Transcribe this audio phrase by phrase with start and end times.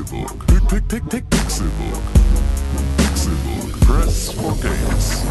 [0.00, 0.46] Pixelbook.
[0.46, 2.02] Pick, pick, pick, Pixelbook.
[2.96, 3.80] Pixelbook.
[3.80, 5.22] Press for games.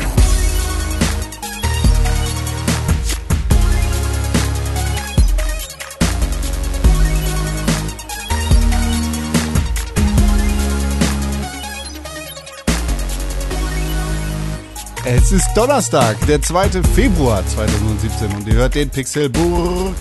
[15.06, 16.84] Es ist Donnerstag, der 2.
[16.94, 19.96] Februar 2017 und ihr hört den Pixelburg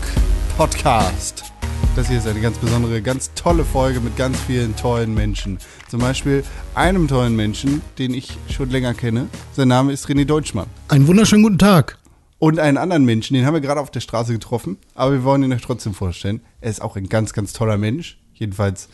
[0.58, 1.47] Podcast.
[1.96, 5.58] Das hier ist eine ganz besondere, ganz tolle Folge mit ganz vielen tollen Menschen.
[5.88, 9.28] Zum Beispiel einem tollen Menschen, den ich schon länger kenne.
[9.52, 10.68] Sein Name ist René Deutschmann.
[10.88, 11.98] Einen wunderschönen guten Tag.
[12.38, 15.42] Und einen anderen Menschen, den haben wir gerade auf der Straße getroffen, aber wir wollen
[15.42, 16.40] ihn euch trotzdem vorstellen.
[16.60, 18.18] Er ist auch ein ganz, ganz toller Mensch.
[18.32, 18.88] Jedenfalls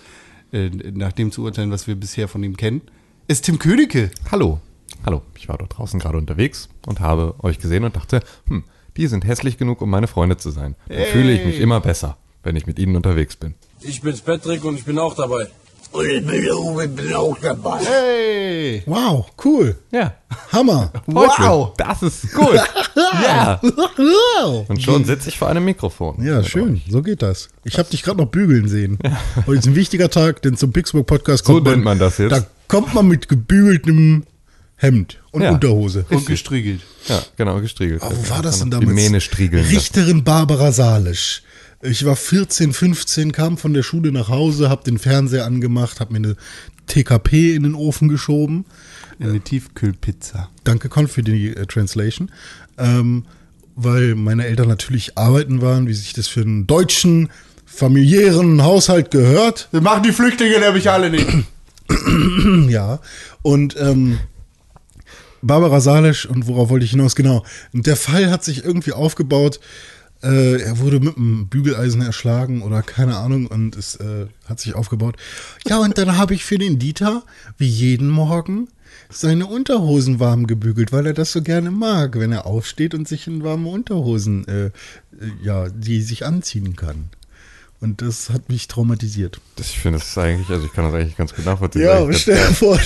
[0.52, 2.80] äh, nach dem zu urteilen, was wir bisher von ihm kennen.
[3.28, 4.10] Ist Tim Königke.
[4.30, 4.60] Hallo.
[5.04, 8.64] Hallo, ich war dort draußen gerade unterwegs und habe euch gesehen und dachte, hm,
[8.96, 10.76] die sind hässlich genug, um meine Freunde zu sein.
[10.88, 13.54] Dann fühle ich mich immer besser, wenn ich mit ihnen unterwegs bin.
[13.80, 15.48] Ich bin's Patrick und ich bin auch dabei.
[15.92, 17.78] Und ich bin, Uwe, bin auch dabei.
[17.78, 18.82] Hey!
[18.86, 19.76] Wow, cool.
[19.92, 20.14] Ja.
[20.52, 20.92] Hammer.
[21.06, 22.54] Wow, das ist gut.
[22.96, 23.60] ja.
[23.62, 24.68] wow.
[24.68, 26.24] Und schon sitze ich vor einem Mikrofon.
[26.24, 26.82] Ja, schön.
[26.88, 27.48] So geht das.
[27.64, 28.98] Ich habe dich gerade noch bügeln sehen.
[29.46, 32.32] Heute ist ein wichtiger Tag, denn zum Pixburg Podcast So kommt nennt man das jetzt.
[32.32, 34.24] Da kommt man mit gebügeltem
[34.76, 35.52] Hemd und Ja.
[35.52, 36.04] Unterhose.
[36.10, 36.80] Und gestriegelt.
[37.06, 38.02] Ja, genau, gestriegelt.
[38.04, 38.94] Oh, wo war das denn Die damals?
[38.94, 39.64] Mähne striegeln.
[39.66, 41.42] Richterin Barbara Salisch.
[41.84, 46.10] Ich war 14, 15, kam von der Schule nach Hause, hab den Fernseher angemacht, hab
[46.10, 46.36] mir eine
[46.86, 48.64] TKP in den Ofen geschoben.
[49.20, 50.48] Eine Tiefkühlpizza.
[50.64, 52.30] Danke, Con, für die äh, Translation.
[52.78, 53.24] Ähm,
[53.76, 57.28] weil meine Eltern natürlich arbeiten waren, wie sich das für einen deutschen
[57.66, 59.68] familiären Haushalt gehört.
[59.70, 61.28] Wir machen die Flüchtlinge nämlich alle nicht.
[62.68, 63.00] Ja.
[63.42, 64.18] Und ähm,
[65.42, 67.14] Barbara Salisch, und worauf wollte ich hinaus?
[67.14, 67.44] Genau.
[67.72, 69.60] Und der Fall hat sich irgendwie aufgebaut.
[70.24, 74.74] Äh, er wurde mit einem Bügeleisen erschlagen oder keine Ahnung und es äh, hat sich
[74.74, 75.16] aufgebaut.
[75.66, 77.22] Ja, und dann habe ich für den Dieter,
[77.58, 78.68] wie jeden Morgen,
[79.10, 83.26] seine Unterhosen warm gebügelt, weil er das so gerne mag, wenn er aufsteht und sich
[83.26, 84.70] in warme Unterhosen, äh, äh,
[85.42, 87.10] ja, die sich anziehen kann.
[87.80, 89.40] Und das hat mich traumatisiert.
[89.56, 91.82] Das, ich finde das eigentlich, also ich kann das eigentlich ganz gut nachvollziehen.
[91.82, 92.78] Ja, aber ich stell dir vor,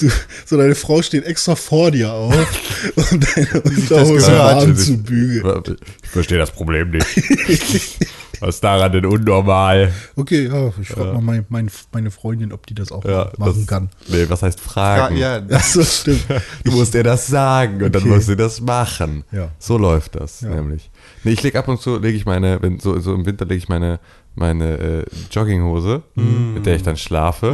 [0.00, 0.10] du,
[0.46, 2.34] so deine Frau steht extra vor dir auf
[3.10, 4.56] und deine Unterhose gehört.
[4.56, 5.76] warm zu bügeln.
[6.04, 7.06] Ich verstehe das Problem nicht.
[8.40, 9.92] Was ist daran denn unnormal?
[10.16, 13.54] Okay, ja, ich frage mal mein, mein, meine Freundin, ob die das auch Ja, machen
[13.58, 13.90] das, kann.
[14.08, 15.16] Nee, was heißt fragen?
[15.16, 16.24] ja, Achso, stimmt.
[16.64, 18.12] Du musst ihr das sagen und dann Okay.
[18.14, 19.24] musst du das machen.
[19.32, 19.50] Ja.
[19.58, 20.50] So läuft das Ja.
[20.50, 20.90] nämlich.
[21.24, 23.58] Nee, ich lege ab und zu, lege ich meine, wenn so, so im Winter lege
[23.58, 23.98] ich meine,
[24.34, 26.54] meine äh, Jogginghose, Mm.
[26.54, 27.52] mit der ich dann schlafe,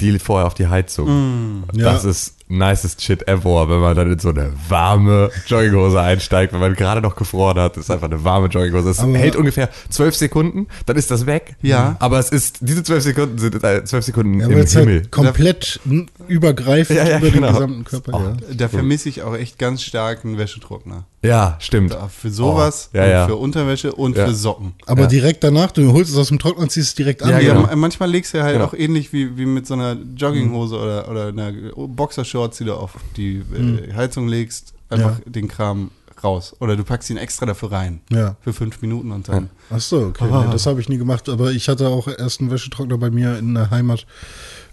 [0.00, 1.64] die vorher auf die Heizung.
[1.72, 1.92] Ja.
[1.92, 6.60] Das ist nicest shit ever, wenn man dann in so eine warme Jogginghose einsteigt, wenn
[6.60, 7.76] man gerade noch gefroren hat.
[7.76, 8.90] Das ist einfach eine warme Jogginghose.
[8.90, 11.56] Es Aber- hält ungefähr zwölf Sekunden, dann ist das weg.
[11.62, 11.96] Ja.
[12.00, 14.96] Aber es ist, diese zwölf Sekunden sind äh, zwölf Sekunden Ja, im es Himmel.
[15.00, 15.80] halt komplett
[16.28, 17.46] übergreifend Ja, ja, über genau.
[17.48, 18.12] den gesamten Körper.
[18.14, 18.20] Oh.
[18.48, 18.54] Ja.
[18.54, 21.04] Da vermisse ich auch echt ganz stark einen Wäschetrockner.
[21.22, 21.92] ja, stimmt.
[21.92, 23.26] Da Für sowas, Oh, ja, und ja.
[23.26, 24.26] für Unterwäsche und Ja.
[24.26, 24.72] für Socken.
[24.86, 25.06] Aber Ja.
[25.06, 27.30] direkt danach, du holst es aus dem Trockner und ziehst es direkt an.
[27.30, 27.66] Ja, Ja, genau.
[27.66, 28.66] ma- manchmal legst du halt Genau.
[28.66, 32.96] auch ähnlich wie, wie mit so einer Jogginghose oder, oder einer Boxershorts, die du auf
[33.16, 35.24] die äh, Heizung legst, einfach Ja.
[35.30, 35.90] den Kram
[36.22, 36.54] raus.
[36.60, 38.00] Oder du packst ihn extra dafür rein.
[38.10, 38.36] Ja.
[38.40, 39.48] Für fünf Minuten und dann.
[39.70, 40.28] Ach so, okay.
[40.30, 40.44] Ah.
[40.46, 43.38] Nee, das habe ich nie gemacht, aber ich hatte auch erst einen Wäschetrockner bei mir
[43.38, 44.06] in der Heimat,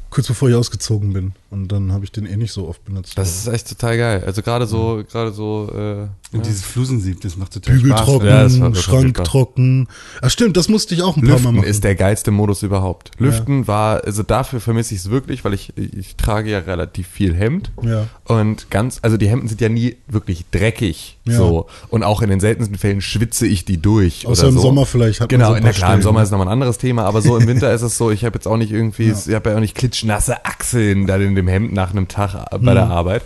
[0.10, 1.34] kurz bevor ich ausgezogen bin.
[1.50, 3.18] Und dann habe ich den eh nicht so oft benutzt.
[3.18, 4.24] Das ist echt total geil.
[4.26, 8.06] Also gerade so, gerade so, äh, Und dieses Flusensieb, das macht total Bügel Spaß.
[8.06, 9.24] trocken, Ja, das war- das Schrank super.
[9.24, 9.88] trocken.
[10.22, 11.68] Ach stimmt, das musste ich auch ein paar Mal Lüften machen.
[11.70, 13.12] ist der geilste Modus überhaupt.
[13.18, 17.34] Lüften war, also dafür vermisse ich es wirklich, weil ich, ich trage ja relativ viel
[17.34, 17.72] Hemd.
[17.82, 18.08] Ja.
[18.26, 21.18] Und ganz, also die Hemden sind ja nie wirklich dreckig.
[21.24, 21.38] Ja.
[21.38, 21.68] So.
[21.90, 24.28] Und auch in den seltensten Fällen schwitze ich die durch.
[24.28, 24.62] Außer oder im so.
[24.64, 26.24] Sommer vielleicht hat man Genau, so ein na paar klar, im Sommer ne?
[26.26, 28.48] ist nochmal ein anderes Thema, aber so im Winter ist es so, ich habe jetzt
[28.48, 31.92] auch nicht irgendwie, ich habe ja auch nicht klitschnasse Achseln dann in dem Hemd nach
[31.92, 32.66] einem Tag bei Mhm.
[32.66, 33.24] der Arbeit.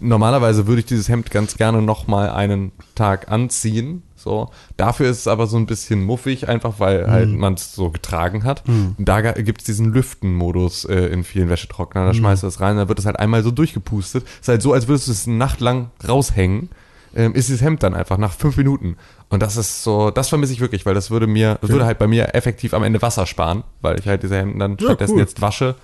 [0.00, 4.02] Normalerweise würde ich dieses Hemd ganz gerne nochmal einen Tag anziehen.
[4.16, 4.50] So.
[4.76, 7.38] Dafür ist es aber so ein bisschen muffig, einfach weil halt Mhm.
[7.38, 8.64] man es so getragen hat.
[8.66, 12.04] Und da gibt es diesen Lüften-Modus äh, in vielen Wäschetrocknern.
[12.04, 12.08] Mhm.
[12.08, 14.24] Da schmeißt du das rein, dann wird es halt einmal so durchgepustet.
[14.40, 16.68] Ist halt so, als würdest du es eine Nacht lang raushängen.
[17.14, 18.96] Ähm, ist dieses Hemd dann einfach nach fünf Minuten.
[19.28, 21.98] Und das ist so, das vermisse ich wirklich, weil das würde mir, das würde halt
[21.98, 25.14] bei mir effektiv am Ende Wasser sparen, weil ich halt diese Hemden dann Ja, stattdessen
[25.14, 25.20] cool.
[25.20, 25.74] jetzt wasche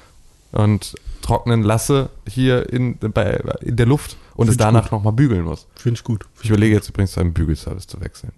[0.53, 5.13] und trocknen lasse hier in, bei, in der Luft und es Find ich danach nochmal
[5.13, 5.67] bügeln muss.
[5.77, 6.27] Finde ich gut.
[6.43, 8.33] Ich überlege jetzt übrigens zu einem Bügelservice zu wechseln.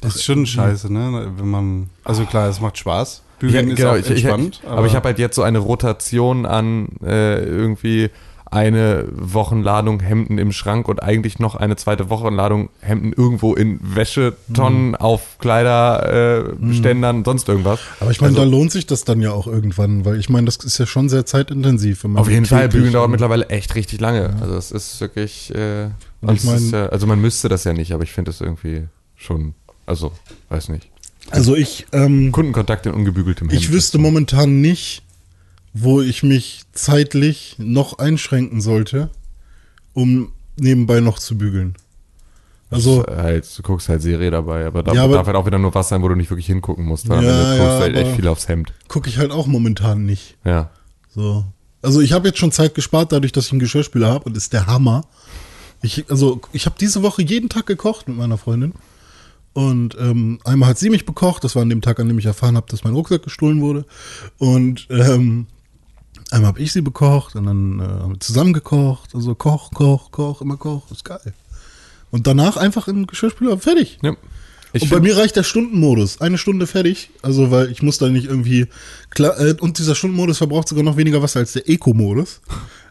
[0.00, 1.32] Das ist schon scheiße, ne?
[1.36, 1.90] Wenn man.
[2.04, 3.22] Also klar, es macht Spaß.
[3.38, 4.60] Bügeln Ja, ist genau, auch ich, ich, entspannt.
[4.66, 8.10] aber, ich habe halt jetzt so eine Rotation an äh, irgendwie
[8.50, 14.94] eine Wochenladung Hemden im Schrank und eigentlich noch eine zweite Wochenladung Hemden irgendwo in Wäschetonnen
[14.94, 17.80] auf Kleiderständern, äh, Ständern, sonst irgendwas.
[18.00, 20.46] Aber ich meine, Also- da lohnt sich das dann ja auch irgendwann, weil ich meine,
[20.46, 22.04] das ist ja schon sehr zeitintensiv.
[22.14, 24.36] Auf jeden Fall, Bügeln dauert mittlerweile echt richtig lange.
[24.40, 25.86] Also es ist wirklich, äh,
[26.32, 28.82] ich mein- ja, also man müsste das ja nicht, aber ich finde es irgendwie
[29.16, 29.54] schon,
[29.86, 30.12] also,
[30.48, 30.88] weiß nicht.
[31.30, 33.60] Also ich, ähm, Kundenkontakt in ungebügeltem Hemd.
[33.60, 35.02] ich wüsste momentan nicht,
[35.80, 39.10] wo ich mich zeitlich noch einschränken sollte,
[39.94, 41.74] um nebenbei noch zu bügeln.
[42.70, 45.58] Also, Ist halt, du guckst halt Serie dabei, aber da Ja, darf halt auch wieder
[45.58, 47.08] nur was sein, wo du nicht wirklich hingucken musst.
[47.08, 48.72] Weil Ja, am Ende guckst ja, du halt echt viel aufs Hemd.
[48.88, 50.36] gucke ich halt auch momentan nicht.
[50.44, 50.70] Ja.
[51.14, 51.44] So.
[51.80, 54.44] Also ich habe jetzt schon Zeit gespart, dadurch, dass ich einen Geschirrspüler habe und das
[54.44, 55.06] ist der Hammer.
[55.80, 58.74] Ich, also ich habe diese Woche jeden Tag gekocht mit meiner Freundin.
[59.54, 62.26] Und ähm, einmal hat sie mich bekocht, das war an dem Tag, an dem ich
[62.26, 63.86] erfahren habe, dass mein Rucksack gestohlen wurde.
[64.36, 65.46] Und ähm,
[66.30, 69.14] einmal habe ich sie bekocht und dann äh, haben wir zusammen gekocht.
[69.14, 71.34] Also Koch, Koch, Koch, immer Koch, ist geil.
[72.10, 73.98] Und danach einfach in den Geschirrspüler, fertig.
[74.02, 74.14] ja.
[74.72, 76.20] Ich und bei mir reicht der Stundenmodus.
[76.20, 77.10] Eine Stunde fertig.
[77.22, 78.66] Also, weil ich muss da nicht irgendwie.
[79.10, 82.42] Klar, äh, und dieser Stundenmodus verbraucht sogar noch weniger Wasser als der Eco-Modus.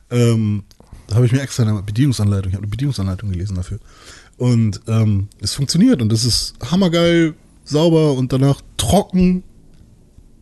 [0.10, 0.64] Ähm,
[1.08, 3.80] da habe ich mir extra eine Bedienungsanleitung, ich habe eine Bedienungsanleitung gelesen dafür.
[4.38, 7.34] Und ähm, es funktioniert und es ist hammergeil,
[7.64, 9.44] sauber und danach trocken.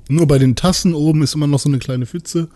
[0.08, 2.48] Nur bei den Tassen oben ist immer noch so eine kleine Pfütze.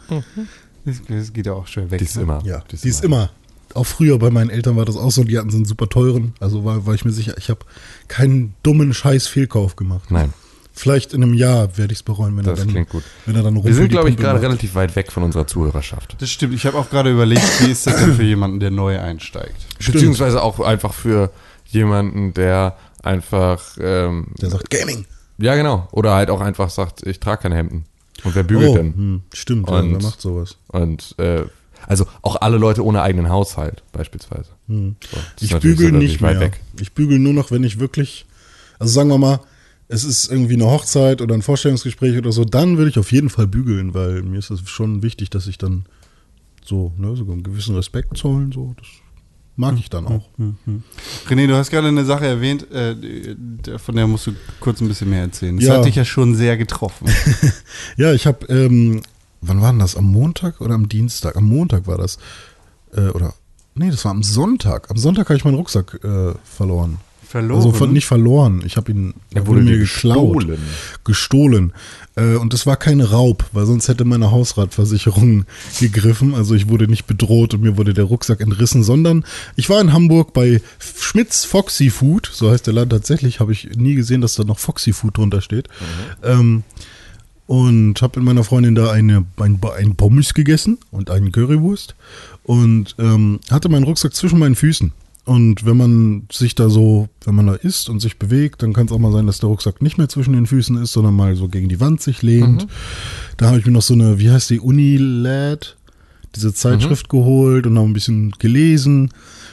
[0.86, 2.00] Das, das geht ja auch schnell weg.
[2.00, 2.24] die ist ne?
[2.24, 2.42] immer.
[2.46, 3.32] Ja, die ist immer.
[3.74, 6.34] Auch früher bei meinen Eltern war das auch so, die hatten so einen super teuren.
[6.40, 7.60] Also war, war ich mir sicher, ich habe
[8.08, 10.10] keinen dummen Scheiß Fehlkauf gemacht.
[10.10, 10.34] Nein.
[10.74, 13.04] Vielleicht in einem Jahr werde ich es bereuen, wenn Das er dann, klingt gut.
[13.26, 15.46] Wenn er dann Wir Rumpel sind, die glaube ich, gerade relativ weit weg von unserer
[15.46, 16.16] Zuhörerschaft.
[16.20, 16.54] Das stimmt.
[16.54, 19.58] Ich habe auch gerade überlegt, wie ist das denn für jemanden, der neu einsteigt?
[19.86, 21.32] Beziehungsweise auch einfach für
[21.66, 25.06] jemanden, der einfach, ähm, Der sagt Gaming.
[25.40, 27.86] Ja genau, oder halt auch einfach sagt, ich trage keine Hemden.
[28.24, 28.94] Und wer bügelt oh, denn?
[28.94, 30.58] hm, stimmt, ja, Und- wer macht sowas?
[30.68, 31.44] Und äh,
[31.88, 34.50] also auch alle Leute ohne eigenen Haushalt beispielsweise.
[34.68, 34.96] So, Hm.
[35.40, 36.40] Ich natürlich bügel relativ nicht mehr.
[36.40, 36.60] weg.
[36.80, 38.26] Ich bügel nur noch, wenn ich wirklich,
[38.78, 39.40] also sagen wir mal,
[39.88, 43.30] es ist irgendwie eine Hochzeit oder ein Vorstellungsgespräch oder so, dann würde ich auf jeden
[43.30, 45.86] Fall bügeln, weil mir ist es schon wichtig, dass ich dann
[46.64, 48.88] so, ne, so einen gewissen Respekt zollen, so, das
[49.60, 50.30] mag ich dann auch.
[51.28, 54.88] René, du hast gerade eine Sache erwähnt, äh, der- von der musst du kurz ein
[54.88, 55.58] bisschen mehr erzählen.
[55.58, 55.78] Das Ja.
[55.78, 57.08] hat dich ja schon sehr getroffen.
[57.98, 59.02] Ja, ich habe, ähm,
[59.42, 59.96] wann war denn das?
[59.98, 61.36] Am Montag oder am Dienstag?
[61.36, 62.18] Am Montag war das.
[62.94, 63.34] Äh, oder,
[63.76, 64.90] nee, das war am Sonntag.
[64.90, 66.98] Am Sonntag habe ich meinen Rucksack äh, verloren.
[67.30, 67.58] Verloren?
[67.58, 68.64] Also von, nicht verloren.
[68.66, 70.38] Ich habe ihn Er wurde dir geklaut.
[70.38, 70.60] gestohlen.
[71.04, 71.74] Gestohlen.
[72.16, 75.46] Äh, und das war kein Raub, weil sonst hätte meine Hausratversicherung
[75.80, 76.34] gegriffen.
[76.34, 79.94] Also ich wurde nicht bedroht und mir wurde der Rucksack entrissen, sondern ich war in
[79.94, 84.34] Hamburg bei Schmitz Foxy Food, so heißt der Laden tatsächlich, habe ich nie gesehen, dass
[84.34, 85.68] da noch Foxy Food drunter steht.
[86.24, 86.64] Ähm,
[87.46, 91.94] und habe mit meiner Freundin da eine, ein, ein Pommes gegessen und einen Currywurst
[92.42, 94.94] und ähm, hatte meinen Rucksack zwischen meinen Füßen.
[95.26, 98.88] Und wenn man sich da so, wenn man da isst und sich bewegt, dann kann
[98.88, 101.36] es auch mal sein, dass der Rucksack nicht mehr zwischen den Füßen ist, sondern mal
[101.36, 102.64] so gegen die Wand sich lehnt.
[103.38, 105.78] Da habe ich mir noch so eine, wie heißt die, Unilad,
[106.36, 109.12] diese Zeitschrift geholt und noch ein bisschen gelesen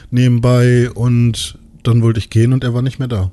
[0.09, 3.31] nebenbei und dann wollte ich gehen und er war nicht mehr da.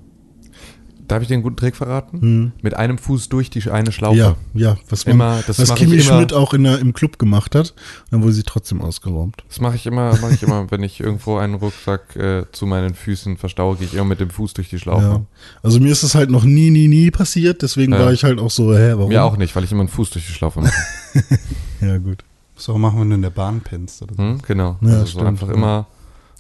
[1.07, 2.53] Darf ich dir einen guten Trick verraten?
[2.63, 4.17] Mit einem Fuß durch die eine Schlaufe.
[4.17, 6.03] Ja, ja, was, man, Immer, das was Kimi immer.
[6.03, 7.75] Schmidt auch in der, im Club gemacht hat.
[8.11, 9.45] Dann wurde sie trotzdem ausgeraubt.
[9.49, 12.95] Das mache ich immer, mache ich immer, wenn ich irgendwo einen Rucksack äh, zu meinen
[12.95, 15.05] Füßen verstaue, gehe ich immer mit dem Fuß durch die Schlaufe.
[15.05, 15.21] Ja.
[15.63, 17.63] Also mir ist es halt noch nie, nie, nie passiert.
[17.63, 18.01] Deswegen Ja.
[18.01, 19.09] war ich halt auch so, hä, warum?
[19.09, 20.73] Mir auch nicht, weil ich immer einen Fuß durch die Schlaufe mache.
[21.81, 22.25] Ja, gut.
[22.57, 24.23] Was auch machen, wenn du in der Bahn pennst oder so.
[24.23, 24.39] Hm?
[24.47, 24.79] Genau.
[24.81, 25.55] Ja, also so einfach ja.
[25.55, 25.87] immer,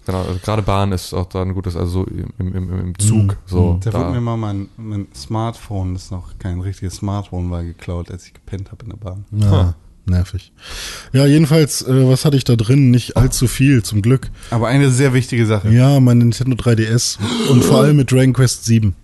[0.06, 2.06] genau, also gerade Bahn ist auch da ein gutes, also so
[2.38, 3.36] im, im, im Zug.
[3.46, 7.62] So, Da, wurde mir da, mal mein, mein Smartphone, das noch kein richtiges Smartphone war,
[7.62, 9.24] geklaut, als ich gepennt habe in der Bahn.
[9.32, 9.74] Ja,
[10.06, 10.52] nervig.
[11.12, 12.90] Ja, jedenfalls, äh, was hatte ich da drin?
[12.90, 14.30] Nicht allzu viel, zum Glück.
[14.50, 15.70] Aber eine sehr wichtige Sache.
[15.70, 17.18] Ja, mein Nintendo 3DS
[17.50, 18.94] und vor allem mit Dragon Quest 7.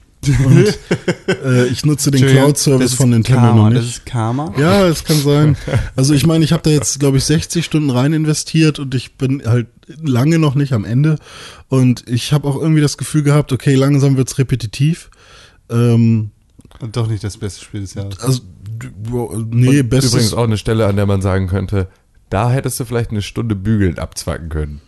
[0.45, 0.79] Und
[1.45, 3.97] äh, ich nutze den Cloud-Service das von Nintendo Karma, noch Das nicht.
[3.99, 4.53] ist Karma.
[4.59, 5.57] Ja, es kann sein.
[5.97, 9.17] Also ich meine, ich habe da jetzt, glaube ich, 60 Stunden rein investiert und ich
[9.17, 9.69] bin halt
[10.03, 11.17] lange noch nicht am Ende.
[11.69, 15.11] Und ich habe auch irgendwie das Gefühl gehabt, okay, langsam wird's repetitiv.
[15.71, 16.31] Ähm,
[16.81, 18.19] Und doch nicht das beste Spiel des Jahres.
[18.21, 18.41] also,
[19.51, 20.13] nee, bestes.
[20.13, 21.89] übrigens auch eine Stelle, an der man sagen könnte,
[22.29, 24.81] da hättest du vielleicht eine Stunde bügeln abzwacken können.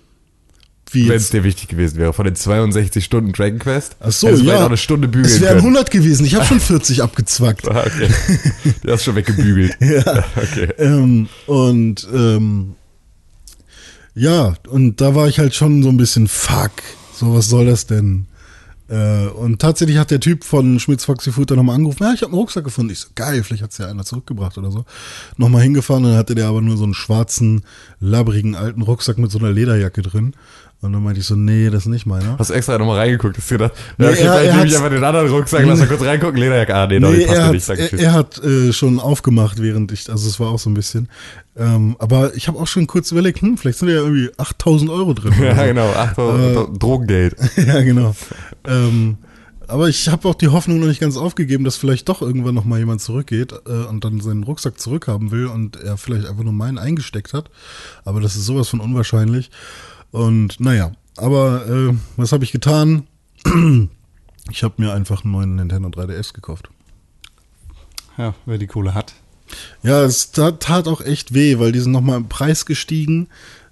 [0.93, 2.13] Wie Wenn es dir wichtig gewesen wäre.
[2.13, 3.97] Von den 62 Stunden Dragon Quest.
[4.01, 4.61] Ach so, ja.
[4.61, 5.75] auch eine Stunde bügeln Es wären können.
[5.77, 6.27] 100 gewesen.
[6.27, 7.69] Ich habe schon 40 abgezwackt.
[7.71, 8.09] Ah, okay.
[8.83, 9.77] Du hast schon weggebügelt.
[9.81, 10.25] Ja.
[10.37, 10.73] Okay.
[10.79, 12.75] Ähm, und ähm,
[14.15, 16.73] ja, und da war ich halt schon so ein bisschen fuck.
[17.15, 18.27] So, was soll das denn?
[18.89, 22.21] Äh, und tatsächlich hat der Typ von Schmitz Foxy Food dann nochmal angerufen, ja, ich
[22.21, 22.93] habe einen Rucksack gefunden.
[22.93, 24.85] Ich so, geil, vielleicht hat's ja einer zurückgebracht oder so.
[25.39, 27.63] Nochmal hingefahren, dann hatte der aber nur so einen schwarzen,
[28.01, 30.35] labbrigen alten Rucksack mit so einer Lederjacke drin.
[30.83, 32.37] Und dann meinte ich so, nee, das ist nicht meiner.
[32.39, 34.91] Hast du extra nochmal reingeguckt, hast du gedacht, Nee, okay, er- er nehme ich einfach
[34.91, 37.69] den anderen Rucksack, lass mal kurz reingucken, Lederjacke, ah, nee, Nee, passt er hat, nicht,
[37.69, 41.09] er, er hat äh, schon aufgemacht, während ich, also es war auch so ein bisschen.
[41.57, 45.15] Ähm, aber ich habe auch schon kurz überlegt, hm, vielleicht sind ja irgendwie 8000 Euro
[45.15, 45.33] drin.
[45.41, 45.63] Ja, so.
[45.63, 47.37] genau, Achtung, Drogengeld.
[47.57, 48.15] ja, genau.
[48.67, 49.19] ähm,
[49.69, 52.65] aber ich habe auch die Hoffnung noch nicht ganz aufgegeben, dass vielleicht doch irgendwann noch
[52.65, 56.53] mal jemand zurückgeht äh, und dann seinen Rucksack zurückhaben will und er vielleicht einfach nur
[56.53, 57.51] meinen eingesteckt hat.
[58.05, 59.51] Aber das ist sowas von unwahrscheinlich.
[60.13, 63.09] Und naja, aber äh, was habe ich getan?
[64.51, 66.69] ich habe mir einfach einen neuen Nintendo 3DS gekauft.
[68.17, 69.15] Ja, wer die Kohle hat.
[69.83, 73.29] Ja, es tat, tat auch echt weh, weil die sind nochmal im Preis gestiegen.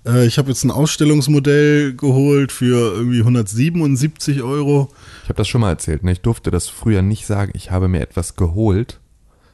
[0.06, 4.90] Äh, ich habe jetzt ein Ausstellungsmodell geholt für irgendwie 177 Euro.
[5.22, 6.12] Ich habe das schon mal erzählt, ne?
[6.12, 9.00] ich durfte das früher nicht sagen, ich habe mir etwas geholt,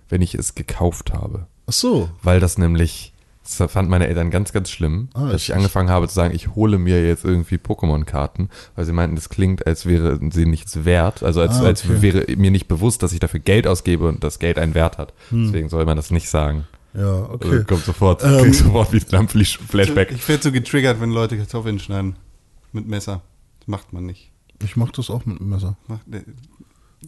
[0.09, 1.47] wenn ich es gekauft habe.
[1.67, 2.09] Ach so.
[2.23, 3.13] Weil das nämlich,
[3.47, 6.55] das fand meine Eltern ganz, ganz schlimm, Ah, dass ich- angefangen habe zu sagen, ich
[6.55, 11.23] hole mir jetzt irgendwie Pokémon-Karten, weil sie meinten, das klingt, als wäre sie nichts wert,
[11.23, 12.03] also als, Ah, als okay.
[12.03, 15.13] wäre mir nicht bewusst, dass ich dafür Geld ausgebe und das Geld einen Wert hat.
[15.31, 15.45] Hm.
[15.47, 16.67] Deswegen soll man das nicht sagen.
[16.95, 17.65] Ja, Also okay.
[17.65, 20.13] kommt sofort, Ähm, klingt sofort wie ein Flashback.
[20.13, 22.17] Ich werde so getriggert, wenn Leute Kartoffeln schneiden.
[22.73, 23.23] Mit Messer.
[23.61, 24.31] Das macht man nicht.
[24.65, 25.77] Ich mach das auch mit dem Messer.
[25.89, 26.23] Macht, äh,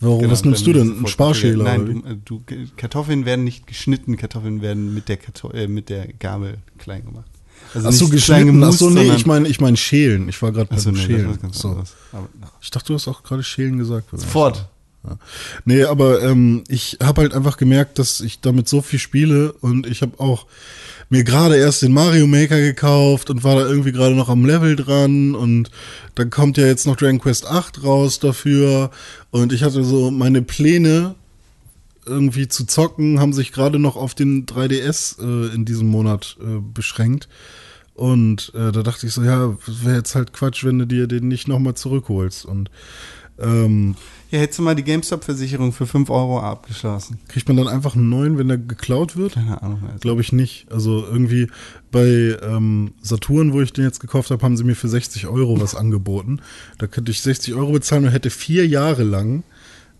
[0.00, 1.00] Warum, genau, was nimmst du denn?
[1.00, 1.64] Ein Sparschäler?
[1.64, 5.88] Nein, du, äh, du, Kartoffeln werden nicht geschnitten, Kartoffeln werden mit der, Karto äh, mit
[5.88, 7.30] der Gabel klein gemacht.
[7.74, 8.64] Also Ach so, nicht klein geschnitten.
[8.64, 10.28] Ach gemust, so, nee, ich meine ich mein Schälen.
[10.28, 11.38] Ich war gerade Ach so, beim nee, Schälen.
[11.52, 11.82] so.
[12.12, 12.50] Aber, na.
[12.60, 14.08] Ich dachte, du hast auch gerade Schälen gesagt.
[14.12, 14.68] Sofort.
[15.64, 19.86] Nee, aber ähm, ich habe halt einfach gemerkt, dass ich damit so viel spiele und
[19.86, 20.46] ich habe auch
[21.10, 24.76] mir gerade erst den Mario Maker gekauft und war da irgendwie gerade noch am Level
[24.76, 25.70] dran und
[26.14, 28.90] dann kommt ja jetzt noch Dragon Quest 8 raus dafür
[29.30, 31.14] und ich hatte so meine Pläne
[32.08, 36.60] irgendwie zu zocken, haben sich gerade noch auf den 3DS äh, in diesem Monat äh,
[36.74, 37.28] beschränkt.
[37.94, 41.28] Und äh, da dachte ich so, ja, wäre jetzt halt Quatsch, wenn du dir den
[41.28, 42.44] nicht nochmal zurückholst.
[42.44, 42.70] Und
[43.40, 43.94] ähm,
[44.30, 47.18] Ja, hättest du mal die GameStop-Versicherung für 5 Euro abgeschlossen.
[47.28, 49.34] Kriegt man dann einfach einen neuen, wenn der geklaut wird?
[49.34, 49.82] Keine Ahnung.
[49.84, 49.98] Alter.
[49.98, 50.70] Glaube ich nicht.
[50.70, 51.48] Also irgendwie
[51.90, 55.60] bei ähm, Saturn, wo ich den jetzt gekauft habe, haben sie mir für 60 Euro
[55.60, 56.40] was angeboten.
[56.78, 59.44] Da könnte ich 60 Euro bezahlen und hätte vier Jahre lang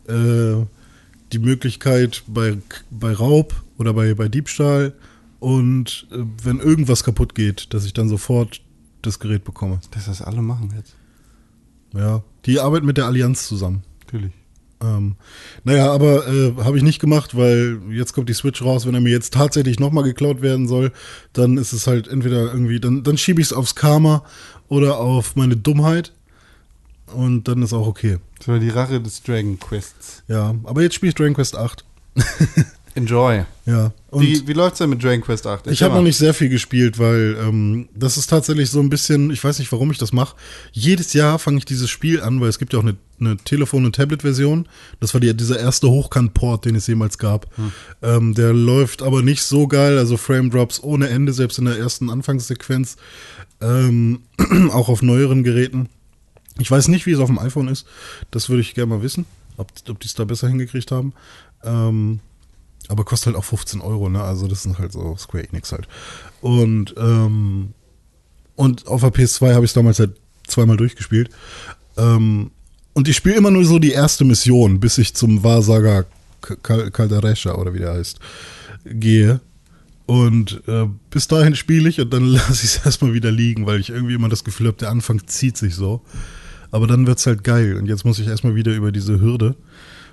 [0.08, 0.54] äh,
[1.32, 2.58] die Möglichkeit bei,
[2.90, 4.94] bei Raub oder bei, bei Diebstahl
[5.40, 8.60] und äh, wenn irgendwas kaputt geht, dass ich dann sofort
[9.02, 9.80] das Gerät bekomme.
[9.92, 10.94] Dass das alle machen jetzt.
[11.94, 13.82] Ja, die arbeiten mit der Allianz zusammen.
[14.04, 14.32] Natürlich.
[14.80, 15.16] Ähm,
[15.64, 18.86] naja, aber äh, habe ich nicht gemacht, weil jetzt kommt die Switch raus.
[18.86, 20.92] Wenn er mir jetzt tatsächlich nochmal geklaut werden soll,
[21.32, 24.24] dann ist es halt entweder irgendwie, dann, dann schiebe ich es aufs Karma
[24.68, 26.12] oder auf meine Dummheit.
[27.06, 28.18] Und dann ist auch okay.
[28.38, 30.22] Das war die Rache des Dragon Quests.
[30.28, 31.84] Ja, aber jetzt spiele ich Dragon Quest 8.
[32.98, 33.44] Enjoy.
[33.64, 33.92] Ja.
[34.10, 35.66] Und Wie, wie läuft's denn mit Dragon Quest 8?
[35.68, 39.30] ich habe noch nicht sehr viel gespielt, weil ähm, das ist tatsächlich so ein bisschen,
[39.30, 40.36] ich weiß nicht, warum ich das mache.
[40.72, 43.84] Jedes Jahr fange ich dieses Spiel an, weil es gibt ja auch eine, eine Telefon-
[43.84, 44.68] und Tablet-Version.
[45.00, 47.46] Das war die, dieser erste Hochkant-Port, den es jemals gab.
[48.02, 52.10] Ähm, der läuft aber nicht so geil, also Frame-Drops ohne Ende, selbst in der ersten
[52.10, 52.96] Anfangssequenz.
[53.60, 54.20] Ähm,
[54.72, 55.88] auch auf neueren Geräten.
[56.58, 57.86] Ich weiß nicht, wie es auf dem iPhone ist.
[58.30, 59.26] Das würde ich gerne mal wissen,
[59.56, 61.12] ob, ob die es da besser hingekriegt haben.
[61.62, 62.20] Ähm,
[62.88, 64.22] aber kostet halt auch 15 Euro, ne?
[64.22, 65.86] Also das sind halt so Square Enix halt.
[66.40, 67.74] Und, ähm,
[68.56, 70.16] und auf der PS2 habe ich es damals halt
[70.46, 71.30] zweimal durchgespielt.
[71.96, 72.50] Ähm,
[72.94, 76.06] und ich spiele immer nur so die erste Mission, bis ich zum Wahrsager
[76.62, 78.18] Kal- Calderesha oder wie der heißt,
[78.84, 79.40] gehe.
[80.06, 83.78] Und äh, bis dahin spiele ich und dann lasse ich es erstmal wieder liegen, weil
[83.80, 86.02] ich irgendwie immer das Gefühl habe, der Anfang zieht sich so.
[86.70, 87.76] Aber dann wird's halt geil.
[87.76, 89.54] Und jetzt muss ich erstmal wieder über diese Hürde.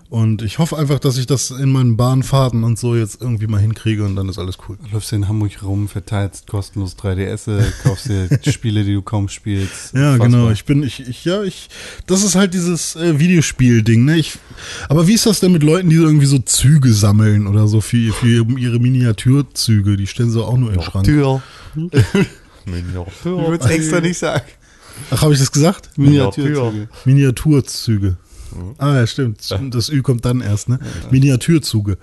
[0.09, 3.59] Und ich hoffe einfach, dass ich das in meinen Bahnfahrten und so jetzt irgendwie mal
[3.59, 4.77] hinkriege und dann ist alles cool.
[4.83, 7.47] Du läufst in Hamburg rum, verteilst kostenlos 3DS,
[7.83, 9.93] kaufst dir Spiele, die du kaum spielst.
[9.93, 10.27] Ja, Unfassbar.
[10.27, 10.51] genau.
[10.51, 11.69] Ich bin, ich, ich, ja, ich,
[12.05, 14.17] das ist halt dieses äh, Videospiel-Ding, ne?
[14.17, 14.37] Ich,
[14.89, 18.13] aber wie ist das denn mit Leuten, die irgendwie so Züge sammeln oder so für,
[18.13, 19.97] für ihre Miniaturzüge?
[19.97, 21.05] Die stellen sie auch nur in den Schrank.
[21.05, 21.41] Tür.
[22.67, 24.43] Ich würde es extra nicht sagen.
[25.11, 25.97] Ach, habe ich das gesagt?
[25.97, 26.87] Miniaturzüge.
[27.05, 28.17] Miniaturzüge.
[28.77, 29.43] Ah, ja, stimmt.
[29.43, 29.75] stimmt.
[29.75, 30.79] Das Ü kommt dann erst, ne?
[31.11, 31.97] Miniaturzüge.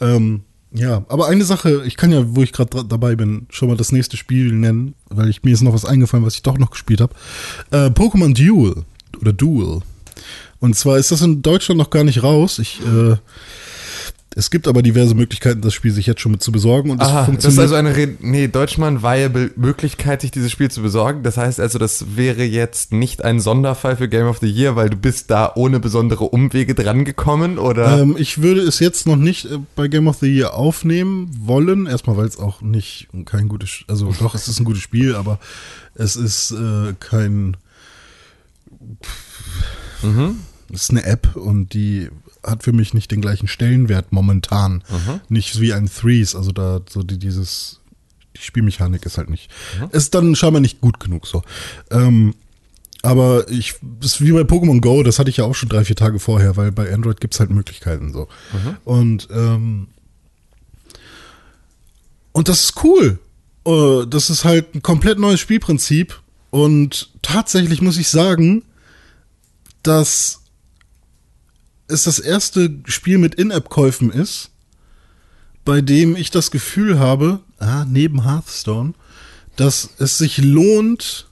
[0.00, 3.76] Ähm, ja, aber eine Sache, ich kann ja, wo ich gerade dabei bin, schon mal
[3.76, 6.70] das nächste Spiel nennen, weil ich mir ist noch was eingefallen, was ich doch noch
[6.70, 7.14] gespielt habe.
[7.70, 8.84] Äh, Pokémon Duel
[9.20, 9.80] oder Duel.
[10.60, 12.58] Und zwar ist das in Deutschland noch gar nicht raus.
[12.58, 13.16] Ich äh,
[14.36, 17.08] Es gibt aber diverse Möglichkeiten, das Spiel sich jetzt schon mit zu besorgen und das
[17.08, 17.60] Aha, das ist funktioniert.
[17.60, 21.22] also eine Re nee, Deutschmann viable Möglichkeit, sich dieses Spiel zu besorgen.
[21.22, 24.90] Das heißt also, das wäre jetzt nicht ein Sonderfall für Game of the Year, weil
[24.90, 28.00] du bist da ohne besondere Umwege drangekommen oder?
[28.00, 31.86] ähm, ich würde es jetzt noch nicht äh, bei Game of the Year aufnehmen wollen.
[31.86, 35.40] Erstmal, weil es auch nicht kein gutes, also doch, es ist ein gutes Spiel, aber
[35.94, 37.56] es ist äh, kein.
[40.72, 42.08] Es ist eine App und die
[42.44, 44.82] hat für mich nicht den gleichen Stellenwert momentan.
[45.28, 47.80] Nicht wie ein Threes, also da so die, dieses,
[48.36, 49.50] die Spielmechanik ist halt nicht,
[49.92, 51.42] ist dann scheinbar nicht gut genug so.
[51.90, 52.34] Ähm,
[53.02, 55.94] aber ich, ist wie bei Pokémon Go, das hatte ich ja auch schon drei, vier
[55.96, 58.28] Tage vorher, weil bei Android gibt's halt Möglichkeiten so.
[58.84, 59.86] Und, ähm,
[62.32, 63.18] und das ist cool.
[63.64, 66.20] Äh, Das ist halt ein komplett neues Spielprinzip.
[66.50, 68.62] Und tatsächlich muss ich sagen,
[69.82, 70.37] dass
[71.88, 74.50] es das erste Spiel mit In-App-Käufen ist,
[75.64, 78.94] bei dem ich das Gefühl habe, ah, neben Hearthstone,
[79.56, 81.28] dass es sich lohnt,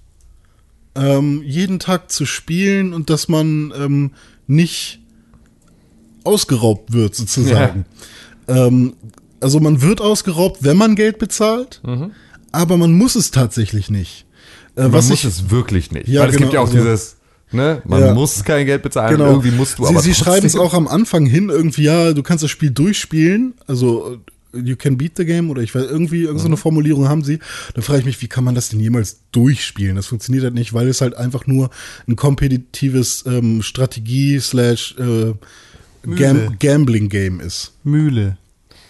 [0.95, 4.11] ähm, jeden Tag zu spielen und dass man ähm,
[4.47, 5.01] nicht
[6.25, 7.85] ausgeraubt wird, sozusagen.
[8.49, 8.95] Ähm,
[9.41, 11.83] also man wird ausgeraubt, wenn man Geld bezahlt,
[12.53, 14.25] aber man muss es tatsächlich nicht.
[14.77, 16.09] Äh, man muss ich, es wirklich nicht.
[16.09, 17.16] Ja, weil es gibt ja genau, auch also- dieses,
[17.53, 18.15] ne, man Ja.
[18.15, 19.31] muss kein Geld bezahlen, Genau.
[19.31, 22.23] irgendwie musst du sie, aber Sie schreiben es auch am Anfang hin, irgendwie, ja, du
[22.23, 24.19] kannst das Spiel durchspielen, also
[24.53, 27.41] you can beat the game oder ich weiß, irgendwie, irgendeine so eine Formulierung haben sie.
[27.75, 29.97] Da frage ich mich, wie kann man das denn jemals durchspielen?
[29.97, 31.69] Das funktioniert halt nicht, weil es halt einfach nur
[32.09, 35.35] ein kompetitives ähm, Strategie slash äh,
[36.17, 37.73] Gam Gambling-Game ist.
[37.85, 38.39] Mühle.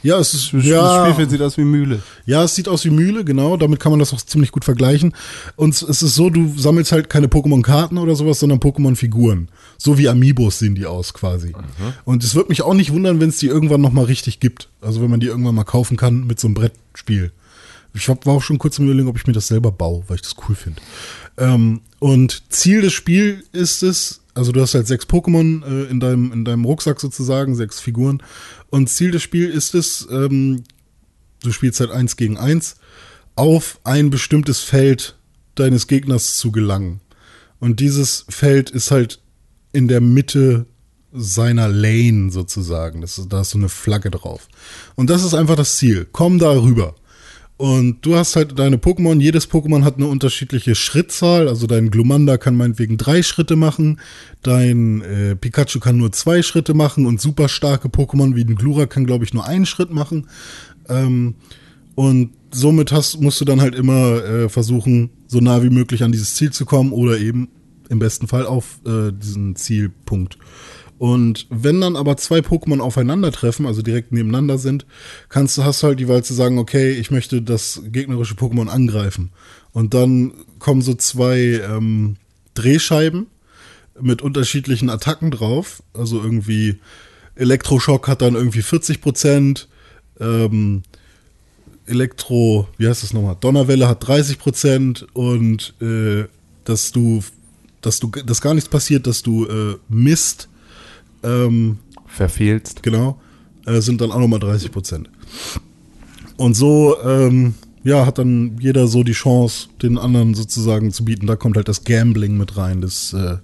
[0.06, 2.00] Ja, es ist, Das ja, Spielfeld sieht aus wie Mühle.
[2.26, 3.56] ja, es sieht aus wie Mühle, genau.
[3.56, 5.14] Damit kann man das auch ziemlich gut vergleichen.
[5.56, 9.48] Und es ist so, du sammelst halt keine Pokémon-Karten oder sowas, sondern Pokémon-Figuren.
[9.78, 11.52] So wie Amiibos sehen die aus quasi.
[12.04, 14.68] Und es wird mich auch nicht wundern, wenn es die irgendwann noch mal richtig gibt.
[14.80, 17.32] Also wenn man die irgendwann mal kaufen kann mit so einem Brettspiel.
[17.94, 20.16] Ich hab, war auch schon kurz im Überlegen, ob ich mir das selber baue, weil
[20.16, 20.80] ich das cool finde.
[21.38, 25.98] Ähm, und Ziel des Spiels ist es, also du hast halt sechs Pokémon äh, in,
[25.98, 28.22] deinem, in deinem Rucksack sozusagen, sechs Figuren.
[28.70, 30.64] Und Ziel des Spiels ist es, ähm,
[31.42, 32.76] du spielst halt eins gegen eins,
[33.34, 35.16] auf ein bestimmtes Feld
[35.54, 37.00] deines Gegners zu gelangen.
[37.60, 39.20] Und dieses Feld ist halt
[39.72, 40.66] in der Mitte
[41.12, 43.00] seiner Lane sozusagen.
[43.00, 44.48] Das ist, da ist so eine Flagge drauf.
[44.94, 46.06] Und das ist einfach das Ziel.
[46.12, 46.94] Komm da rüber.
[47.58, 52.36] Und du hast halt deine Pokémon, jedes Pokémon hat eine unterschiedliche Schrittzahl, also dein Glumanda
[52.36, 53.98] kann meinetwegen drei Schritte machen,
[54.42, 58.84] dein äh, Pikachu kann nur zwei Schritte machen und super starke Pokémon wie ein Glura
[58.84, 60.28] kann, glaube ich, nur einen Schritt machen.
[60.90, 61.36] Ähm,
[61.94, 66.12] und somit hast, musst du dann halt immer äh, versuchen, so nah wie möglich an
[66.12, 67.48] dieses Ziel zu kommen oder eben
[67.88, 70.36] im besten Fall auf äh, diesen Zielpunkt.
[70.98, 74.86] Und wenn dann aber zwei Pokémon aufeinandertreffen, also direkt nebeneinander sind,
[75.28, 79.30] kannst du, hast halt die Wahl zu sagen, okay, ich möchte das gegnerische Pokémon angreifen.
[79.72, 82.16] Und dann kommen so zwei ähm,
[82.54, 83.26] Drehscheiben
[84.00, 85.82] mit unterschiedlichen Attacken drauf.
[85.92, 86.80] Also irgendwie
[87.34, 89.68] Elektroschock hat dann irgendwie 40 Prozent,
[90.18, 90.82] ähm,
[91.84, 93.36] Elektro, wie heißt das nochmal?
[93.38, 96.24] Donnerwelle hat 30 Prozent und äh,
[96.64, 97.22] dass du,
[97.80, 100.48] dass du, dass gar nichts passiert, dass du äh, misst,
[101.22, 102.82] ähm, Verfehlst.
[102.82, 103.20] genau,
[103.66, 105.10] äh, sind dann auch nochmal 30 Prozent.
[106.36, 111.26] Und so, ähm, ja, hat dann jeder so die Chance, den anderen sozusagen zu bieten.
[111.26, 113.36] Da kommt halt das Gambling mit rein, das, äh,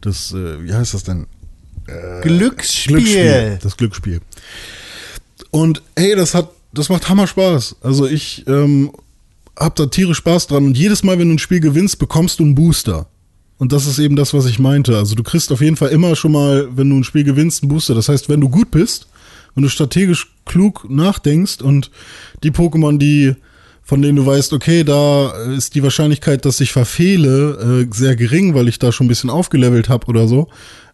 [0.00, 1.26] das, äh, wie heißt das denn?
[2.22, 3.58] Glücksspiel.
[3.62, 4.20] Das Glücksspiel.
[5.50, 7.76] Und hey, das hat, das macht Hammer Spaß.
[7.82, 8.90] Also ich ähm,
[9.56, 10.66] hab da tierisch Spaß dran.
[10.66, 13.06] Und jedes Mal, wenn du ein Spiel gewinnst, bekommst du einen Booster.
[13.64, 14.98] Und das ist eben das, was ich meinte.
[14.98, 17.70] Also du kriegst auf jeden Fall immer schon mal, wenn du ein Spiel gewinnst, einen
[17.70, 17.94] Booster.
[17.94, 19.08] Das heißt, wenn du gut bist,
[19.54, 21.90] wenn du strategisch klug nachdenkst und
[22.42, 23.34] die Pokémon, die
[23.82, 28.52] von denen du weißt, okay, da ist die Wahrscheinlichkeit, dass ich verfehle, äh, sehr gering,
[28.52, 30.48] weil ich da schon ein bisschen aufgelevelt habe oder so.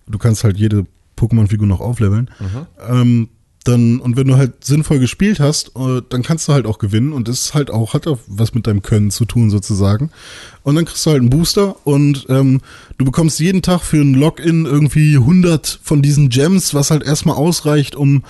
[0.07, 2.31] Du kannst halt jede Pokémon-Figur noch aufleveln.
[2.89, 3.31] Ähm,
[3.65, 7.13] dann, und wenn du halt sinnvoll gespielt hast, äh, dann kannst du halt auch gewinnen
[7.13, 10.11] und das ist halt auch, hat auch was mit deinem Können zu tun sozusagen.
[10.63, 12.61] Und dann kriegst du halt einen Booster und ähm,
[12.97, 17.37] du bekommst jeden Tag für ein Login irgendwie 100 von diesen Gems, was halt erstmal
[17.37, 18.25] ausreicht, um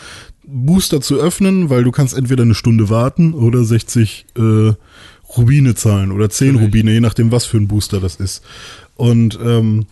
[0.45, 4.73] Booster zu öffnen, weil du kannst entweder eine Stunde warten oder 60 äh,
[5.37, 8.43] Rubine zahlen oder 10 Rubine, je nachdem, was für ein Booster das ist.
[8.97, 9.87] Und ähm,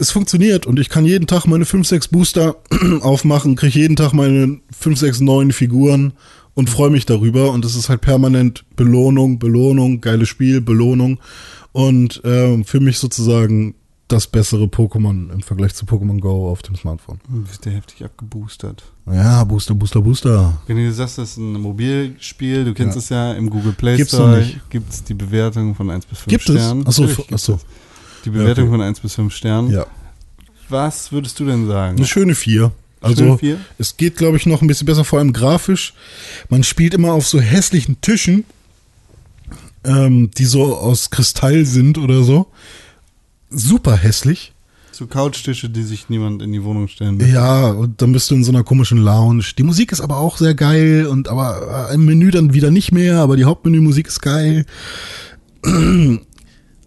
[0.00, 2.56] es funktioniert und ich kann jeden Tag meine 5, 6 Booster
[3.02, 6.14] aufmachen, kriege jeden Tag meine 5, 6 neuen Figuren
[6.54, 7.50] und freue mich darüber.
[7.52, 11.20] Und es ist halt permanent Belohnung, Belohnung, geiles Spiel, Belohnung.
[11.72, 13.74] Und ähm, für mich sozusagen
[14.08, 17.20] das bessere Pokémon im Vergleich zu Pokémon Go auf dem Smartphone.
[17.28, 18.82] Du bist ja heftig abgeboostert.
[19.06, 20.60] Ja, Booster, Booster, Booster.
[20.66, 24.14] Wenn du sagst, das ist ein Mobilspiel, du kennst es ja, im Google Play Gibt's
[24.14, 24.70] noch Store nicht.
[24.70, 26.56] gibt es die Bewertung von 1 bis 5 Gibt es?
[26.56, 26.86] Sternen.
[26.86, 27.60] Achso, Natürlich gibt's achso.
[28.24, 28.72] Die Bewertung okay.
[28.72, 29.70] von 1 bis 5 Sternen.
[29.70, 29.86] Ja.
[30.68, 31.96] Was würdest du denn sagen?
[31.96, 32.72] Eine schöne 4.
[33.00, 33.60] Also, Schöne Vier?
[33.78, 35.94] es geht, glaube ich, noch ein bisschen besser, vor allem grafisch.
[36.50, 38.44] Man spielt immer auf so hässlichen Tischen,
[39.84, 42.48] ähm, die so aus Kristall sind oder so.
[43.48, 44.52] Super hässlich.
[44.92, 47.28] So Couchtische, die sich niemand in die Wohnung stellen will.
[47.30, 49.44] Ja, und dann bist du in so einer komischen Lounge.
[49.56, 52.92] Die Musik ist aber auch sehr geil und aber äh, im Menü dann wieder nicht
[52.92, 54.66] mehr, aber die Hauptmenümusik ist geil.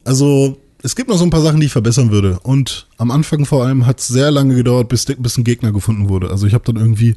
[0.05, 2.39] Also, es gibt noch so ein paar Sachen, die ich verbessern würde.
[2.43, 6.09] Und am Anfang vor allem hat es sehr lange gedauert, bis, bis ein Gegner gefunden
[6.09, 6.29] wurde.
[6.29, 7.15] Also ich habe dann irgendwie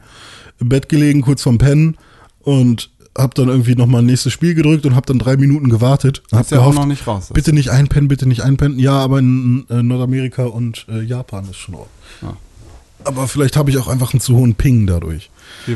[0.60, 1.96] im Bett gelegen, kurz vorm Pennen
[2.42, 6.22] und habe dann irgendwie nochmal ein nächstes Spiel gedrückt und habe dann drei Minuten gewartet.
[6.30, 7.30] und Hab Ist ja auch noch nicht raus.
[7.34, 8.78] Bitte nicht einpennen, bitte nicht einpennen.
[8.78, 11.88] Ja, aber in äh, Nordamerika und äh, Japan ist schon auch.
[12.22, 12.36] Ja.
[13.04, 15.30] Aber vielleicht habe ich auch einfach einen zu hohen Ping dadurch.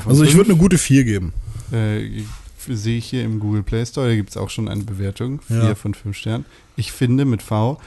[0.07, 1.33] Also ich würde eine gute 4 geben.
[1.72, 2.22] Äh,
[2.68, 5.57] sehe ich hier im Google Play Store, da gibt es auch schon eine Bewertung, 4
[5.57, 5.75] Ja.
[5.75, 6.44] von 5 Sternen.
[6.77, 7.81] Ich finde mit V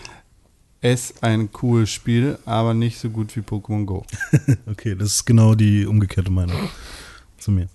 [0.82, 4.06] es ein cooles Spiel, aber nicht so gut wie Pokémon Go.
[4.70, 6.58] Okay, das ist genau die umgekehrte Meinung
[7.38, 7.68] zu mir.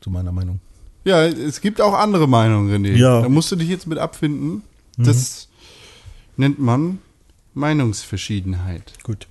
[0.00, 0.60] Zu meiner Meinung.
[1.04, 2.96] Ja, es gibt auch andere Meinungen, René.
[2.96, 3.22] Ja.
[3.22, 4.62] Da musst du dich jetzt mit abfinden.
[4.96, 5.48] Das
[6.36, 6.98] nennt man
[7.54, 8.92] Meinungsverschiedenheit.
[9.04, 9.26] Gut.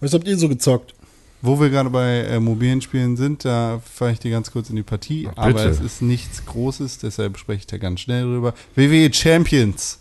[0.00, 0.94] Was habt ihr so gezockt?
[1.42, 4.76] Wo wir gerade bei äh, mobilen Spielen sind, da fahre ich dir ganz kurz in
[4.76, 5.28] die Partie.
[5.36, 8.52] Ach, aber es ist nichts Großes, deshalb spreche ich da ganz schnell drüber.
[8.76, 9.98] WWE Champions.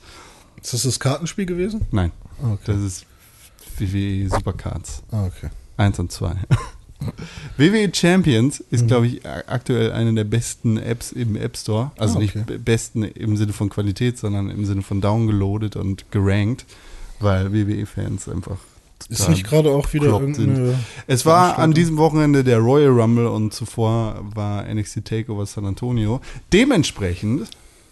[0.61, 1.85] Ist das das Kartenspiel gewesen?
[1.91, 2.11] Nein,
[2.43, 2.59] Okay.
[2.65, 3.05] das ist
[3.77, 5.01] WWE Supercards.
[5.11, 5.49] Ah, okay.
[5.77, 6.35] 1 und 2.
[7.57, 8.65] WWE Champions Mhm.
[8.71, 11.91] ist, glaube ich, aktuell eine der besten Apps im App Store.
[11.97, 12.43] Also Ah, nicht okay.
[12.45, 16.65] be- besten im Sinne von Qualität, sondern im Sinne von downgeloadet und gerankt,
[17.21, 18.57] weil WWE-Fans einfach.
[19.07, 20.37] Ist nicht gerade auch wieder sind.
[20.37, 20.79] irgendeine.
[21.07, 26.21] Es war an diesem Wochenende der Royal Rumble und zuvor war NXT Takeover San Antonio.
[26.51, 27.47] Dementsprechend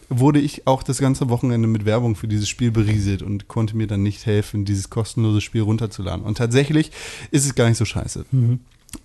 [0.09, 3.87] wurde ich auch das ganze Wochenende mit Werbung für dieses Spiel berieselt und konnte mir
[3.87, 6.25] dann nicht helfen, dieses kostenlose Spiel runterzuladen.
[6.25, 6.91] Und tatsächlich
[7.31, 8.25] ist es gar nicht so scheiße.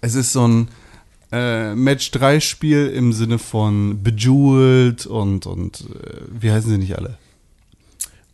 [0.00, 0.68] Es ist so ein
[1.32, 7.18] äh, Match-3-Spiel im Sinne von Bejeweled und, und äh, wie heißen sie nicht alle?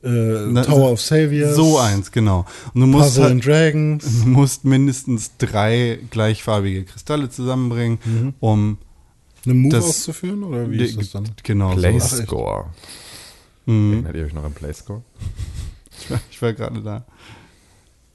[0.03, 1.57] Äh, Na, Tower of Saviors.
[1.57, 2.45] So eins, genau.
[2.73, 4.05] Und du musst Puzzle halt, and Dragons.
[4.23, 8.35] Du musst mindestens drei gleichfarbige Kristalle zusammenbringen, Mhm.
[8.41, 8.79] um
[9.45, 10.43] Eine Move Das- auszuführen?
[10.45, 11.25] Oder wie ist das dann?
[11.43, 11.79] genau so.
[11.81, 12.67] Playscore.
[13.67, 13.93] Mhm.
[13.93, 15.03] Erinnert ihr euch noch an Playscore?
[16.01, 17.05] Ich war, ich war gerade da.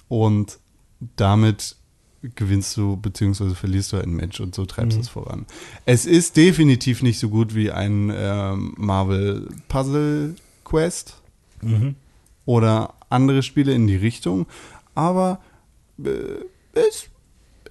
[0.08, 0.58] Und
[1.18, 1.76] damit
[2.36, 5.46] gewinnst du beziehungsweise verlierst du ein Match und so treibst du es voran.
[5.86, 11.16] Es ist definitiv nicht so gut wie ein ähm, Marvel Puzzle Quest
[11.68, 11.96] Mhm.
[12.46, 14.48] oder andere Spiele in die Richtung,
[14.96, 15.40] aber
[16.04, 16.10] äh,
[16.74, 17.10] es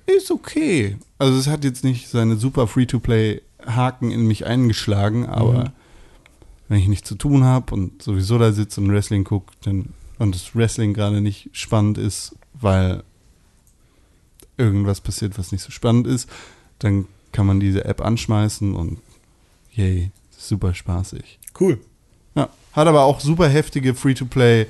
[0.07, 0.97] ist okay.
[1.19, 5.73] Also es hat jetzt nicht seine super Free-to-Play-Haken in mich eingeschlagen, aber
[6.69, 9.53] wenn ich nichts zu tun habe und sowieso da sitze und Wrestling gucke,
[10.19, 13.03] und das Wrestling gerade nicht spannend ist, weil
[14.57, 16.29] irgendwas passiert, was nicht so spannend ist,
[16.79, 18.99] dann kann man diese App anschmeißen und
[19.73, 21.39] yay, super spaßig.
[21.59, 21.81] Cool.
[22.73, 24.67] Hat aber auch super heftige Free-to-Play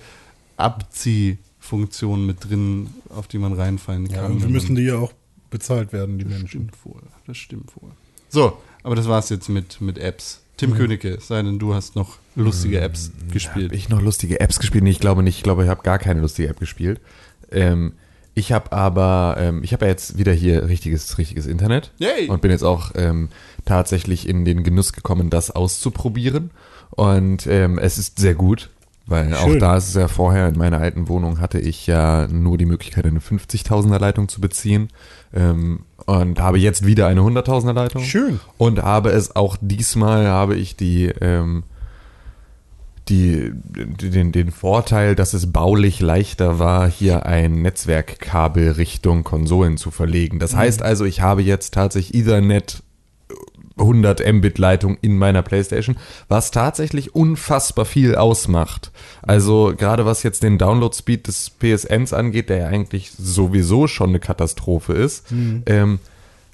[0.57, 4.17] Abziehfunktionen mit drin, auf die man reinfallen kann.
[4.17, 5.13] Ja, und wir müssen die ja auch
[5.51, 6.49] bezahlt werden, die Menschen.
[6.49, 7.91] Stimmt wohl, das stimmt wohl.
[8.29, 10.41] So, aber das war's jetzt mit, mit Apps.
[10.57, 13.71] Tim Königke, es sei denn, du hast noch lustige Apps gespielt.
[13.71, 14.85] Habe ich noch lustige Apps gespielt?
[14.85, 15.39] Nee, ich glaube nicht.
[15.39, 17.01] Ich glaube, ich habe gar keine lustige App gespielt.
[17.51, 17.95] Ähm,
[18.35, 21.91] ich habe aber, ähm, ich habe ja jetzt wieder hier richtiges, richtiges Internet.
[21.99, 22.29] Yay!
[22.29, 23.29] Und bin jetzt auch ähm,
[23.65, 26.51] tatsächlich in den Genuss gekommen, das auszuprobieren.
[26.93, 28.71] Und ähm, es ist sehr gut,
[29.07, 29.59] weil auch Schön.
[29.59, 33.05] da ist es ja vorher in meiner alten Wohnung hatte ich ja nur die Möglichkeit,
[33.07, 34.89] eine 50.000er Leitung zu beziehen.
[35.35, 38.03] Ähm, und habe jetzt wieder eine 100.000er Leitung.
[38.03, 38.41] Schön.
[38.59, 41.63] Und habe es auch diesmal, habe ich die, ähm,
[43.09, 43.51] die,
[43.99, 49.91] die- den, den Vorteil, dass es baulich leichter war, hier ein Netzwerkkabel Richtung Konsolen zu
[49.91, 50.39] verlegen.
[50.39, 52.83] Das heißt also, ich habe jetzt tatsächlich Ethernet
[53.79, 55.97] 100 Mbit Leitung in meiner Playstation,
[56.29, 58.91] was tatsächlich unfassbar viel ausmacht.
[59.23, 64.11] Also gerade was jetzt den Download Speed des PSNs angeht, der ja eigentlich sowieso schon
[64.11, 65.27] eine Katastrophe ist,
[65.67, 65.99] ähm,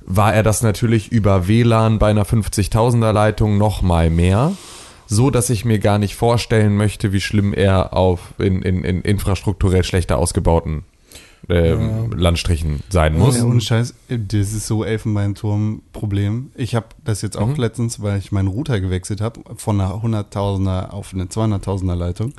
[0.04, 4.52] war er das natürlich über WLAN bei einer 50.000er Leitung noch mal mehr,
[5.06, 9.02] so dass ich mir gar nicht vorstellen möchte, wie schlimm er auf in, in, in
[9.02, 10.84] infrastrukturell schlechter ausgebauten
[11.48, 13.36] ähm, Landstrichen sein muss.
[13.38, 16.50] Ja, ohne Scheiß, das ist so Elfenbeinturm-Problem.
[16.54, 20.90] Ich habe das jetzt auch letztens, weil ich meinen Router gewechselt habe, von einer 100.000er
[20.90, 22.32] auf eine 200.000er Leitung.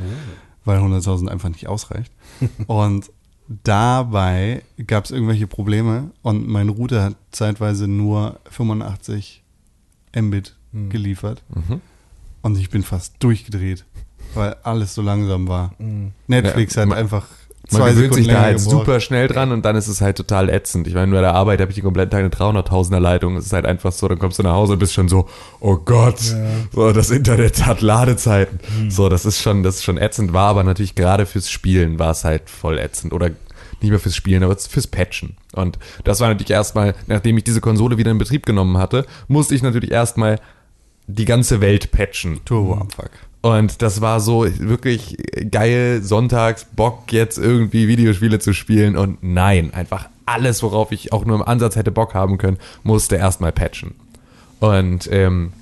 [0.66, 2.12] weil 100.000 einfach nicht ausreicht.
[2.68, 3.10] und
[3.64, 9.44] dabei gab es irgendwelche Probleme und mein Router hat zeitweise nur 85
[10.16, 10.90] Mbit Hm.
[10.92, 11.42] geliefert.
[12.44, 13.86] Und ich bin fast durchgedreht,
[14.36, 15.74] weil alles so langsam war.
[16.28, 17.26] Netflix Ja, hat man- einfach
[17.72, 18.72] Man zwei gewöhnt sich da halt gebraucht.
[18.72, 20.88] super schnell dran und dann ist es halt total ätzend.
[20.88, 23.38] Ich meine, bei der Arbeit habe ich den kompletten Tag eine 300.000er Leitung.
[23.38, 25.28] Es ist halt einfach so, dann kommst du nach Hause und bist schon so,
[25.60, 26.20] oh Gott,
[26.72, 28.60] so, das Internet hat Ladezeiten.
[28.90, 30.34] So, das ist schon, das ist schon ätzend.
[30.34, 33.14] War aber natürlich gerade fürs Spielen war es halt voll ätzend.
[33.14, 33.32] Oder
[33.82, 35.38] nicht mehr fürs Spielen, aber fürs Patchen.
[35.54, 39.56] Und das war natürlich erstmal, nachdem ich diese Konsole wieder in Betrieb genommen hatte, musste
[39.56, 40.40] ich natürlich erstmal
[41.08, 42.40] die ganze Welt patchen.
[42.46, 43.12] Turbo-Abfuck.
[43.42, 45.16] Und das war so wirklich
[45.50, 51.26] geil, sonntags Bock jetzt irgendwie Videospiele zu spielen und nein, einfach alles, worauf ich auch
[51.26, 53.96] nur im Ansatz hätte Bock haben können, musste erstmal patchen.
[54.60, 55.54] Und ähm,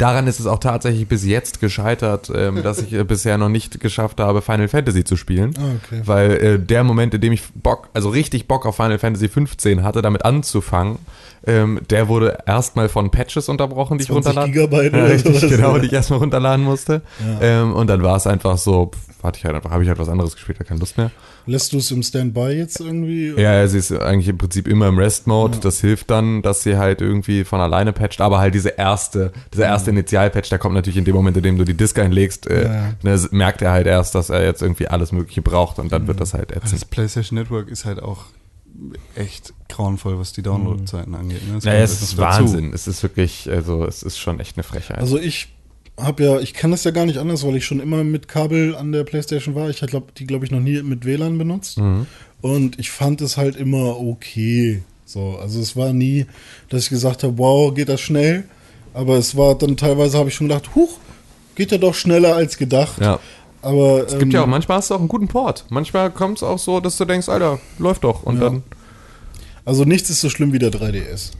[0.00, 3.80] daran ist es auch tatsächlich bis jetzt gescheitert, ähm, dass ich äh, bisher noch nicht
[3.80, 5.54] geschafft habe, Final Fantasy zu spielen.
[5.58, 6.02] Ah, okay.
[6.04, 9.82] Weil äh, der Moment, in dem ich Bock, also richtig Bock auf Final Fantasy 15
[9.82, 10.98] hatte, damit anzufangen,
[11.44, 14.52] ähm, der wurde erstmal von Patches unterbrochen, die ich 20 runterladen.
[14.52, 15.50] Gigabyte ja, oder richtig, sowas.
[15.50, 17.02] genau, die ich erstmal runterladen musste.
[17.40, 19.98] Ähm, und dann war es einfach so, pff, hatte ich halt einfach, habe ich halt
[19.98, 21.10] was anderes gespielt, hatte keine Lust mehr.
[21.46, 23.34] Lässt du es im Standby jetzt irgendwie?
[23.36, 25.58] Ja, sie ist eigentlich im Prinzip immer im Rest-Mode.
[25.60, 28.20] Das hilft dann, dass sie halt irgendwie von alleine patcht.
[28.20, 31.58] Aber halt diese erste, dieser erste Initial-Patch, der kommt natürlich in dem Moment, in dem
[31.58, 32.94] du die Disk einlegst, äh, Ja.
[33.02, 36.20] Ne, merkt er halt erst, dass er jetzt irgendwie alles Mögliche braucht und dann wird
[36.20, 36.90] das halt Das ätzend.
[36.90, 38.26] PlayStation Network ist halt auch
[39.14, 41.46] echt grauenvoll, was die Downloadzeiten angeht.
[41.46, 41.54] Ne?
[41.56, 42.42] Das Naja, es jetzt ist noch dazu.
[42.44, 42.72] Wahnsinn.
[42.72, 44.98] Es ist wirklich, also es ist schon echt eine Frechheit.
[44.98, 45.48] Also ich
[45.98, 48.74] habe ja, ich kann das ja gar nicht anders, weil ich schon immer mit Kabel
[48.74, 49.68] an der Playstation war.
[49.68, 51.78] Ich habe die, glaube ich, noch nie mit WLAN benutzt.
[52.40, 54.82] Und ich fand es halt immer okay.
[55.04, 56.26] So, also es war nie,
[56.70, 58.44] dass ich gesagt habe, wow, geht das schnell.
[58.94, 60.98] Aber es war dann teilweise, habe ich schon gedacht, huch,
[61.54, 63.00] geht ja doch schneller als gedacht.
[63.00, 63.18] ja.
[63.64, 65.64] Aber ähm, Es gibt ja auch, manchmal hast du auch einen guten Port.
[65.70, 68.24] Manchmal kommt es auch so, dass du denkst, Alter, läuft doch.
[68.24, 68.40] Und Ja.
[68.50, 68.62] dann,
[69.64, 71.30] Also nichts ist so schlimm wie der 3DS.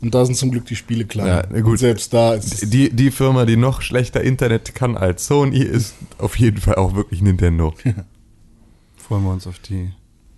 [0.00, 1.26] Und da sind zum Glück die Spiele klein.
[1.26, 1.72] Ja, gut.
[1.72, 5.94] Und selbst da ist die, die Firma, die noch schlechter Internet kann als Sony, ist
[6.18, 7.74] auf jeden Fall auch wirklich Nintendo.
[8.96, 9.90] Freuen wir uns auf die.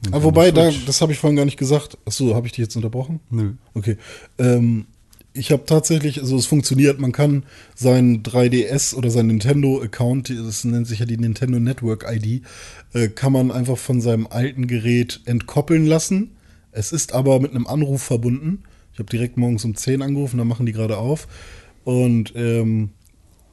[0.08, 1.96] Aber Ah, wobei, da, das habe ich vorhin gar nicht gesagt.
[2.04, 3.20] Achso, habe ich dich jetzt unterbrochen?
[3.30, 3.52] Nö.
[3.74, 3.96] Okay.
[4.38, 4.86] Ähm,
[5.36, 7.42] ich habe tatsächlich, also es funktioniert, man kann
[7.74, 12.42] seinen 3DS oder seinen Nintendo-Account, das nennt sich ja die Nintendo Network ID,
[12.92, 16.30] äh, kann man einfach von seinem alten Gerät entkoppeln lassen.
[16.70, 18.62] Es ist aber mit einem Anruf verbunden.
[18.92, 21.26] Ich habe direkt morgens um 10 angerufen, da machen die gerade auf.
[21.82, 22.90] Und, ähm,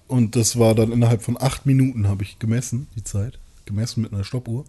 [0.07, 3.39] und das war dann innerhalb von acht Minuten, habe ich gemessen, die Zeit.
[3.65, 4.65] Gemessen mit einer Stoppuhr.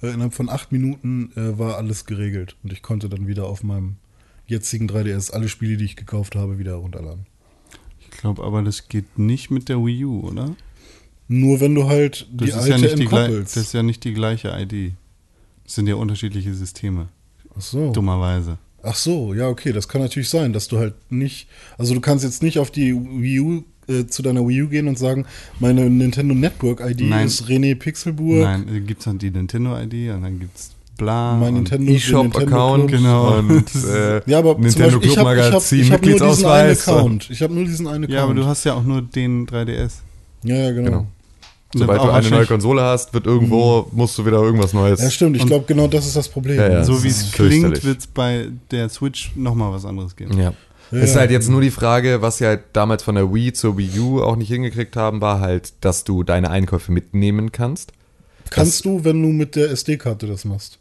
[0.00, 2.54] Äh, innerhalb von acht Minuten äh, war alles geregelt.
[2.62, 3.96] Und ich konnte dann wieder auf meinem
[4.46, 7.26] jetzigen 3DS alle Spiele, die ich gekauft habe, wieder runterladen.
[8.00, 10.54] Ich glaube aber, das geht nicht mit der Wii U, oder?
[11.28, 13.56] Nur wenn du halt Das, die ist, alte ja nicht entkoppelst.
[13.56, 14.92] das ist ja nicht die gleiche ID.
[15.64, 17.08] Das sind ja unterschiedliche Systeme.
[17.56, 17.92] Ach so.
[17.92, 18.58] Dummerweise.
[18.82, 22.24] Ach so, ja, okay, das kann natürlich sein, dass du halt nicht, also du kannst
[22.24, 25.26] jetzt nicht auf die Wii U, äh, zu deiner Wii U gehen und sagen,
[25.58, 27.26] meine Nintendo Network ID Nein.
[27.26, 28.42] ist René Pixelburg.
[28.42, 31.36] Nein, gibt es dann die Nintendo-ID und dann gibt es bla.
[31.36, 33.34] Mein Nintendo- den E-Shop-Account Genau.
[33.38, 36.68] und äh, Ja, aber Nintendo Beispiel, ich habe ich hab, ich hab nur diesen einen
[36.70, 36.88] Mitgliedsausweis.
[36.88, 37.30] Account.
[37.30, 38.14] Ich habe nur diesen einen Account.
[38.16, 39.92] Ja, aber du hast ja auch nur den 3DS.
[40.42, 40.90] Ja, ja, genau.
[40.90, 41.06] Genau.
[41.74, 45.02] Sobald du eine neue Konsole hast, wird irgendwo, musst du wieder irgendwas Neues.
[45.02, 45.36] Ja, stimmt.
[45.36, 46.56] Ich glaube, genau das ist das Problem.
[46.56, 46.84] Ja, ja.
[46.84, 50.38] So das wie es klingt, wird es bei der Switch nochmal was anderes geben.
[50.38, 50.52] Ja.
[50.92, 53.52] Ja, es ist halt jetzt nur die Frage, was sie halt damals von der Wii
[53.52, 57.92] zur Wii U auch nicht hingekriegt haben, war halt, dass du deine Einkäufe mitnehmen kannst.
[58.50, 60.78] Kannst du, wenn du mit der SD-Karte das machst.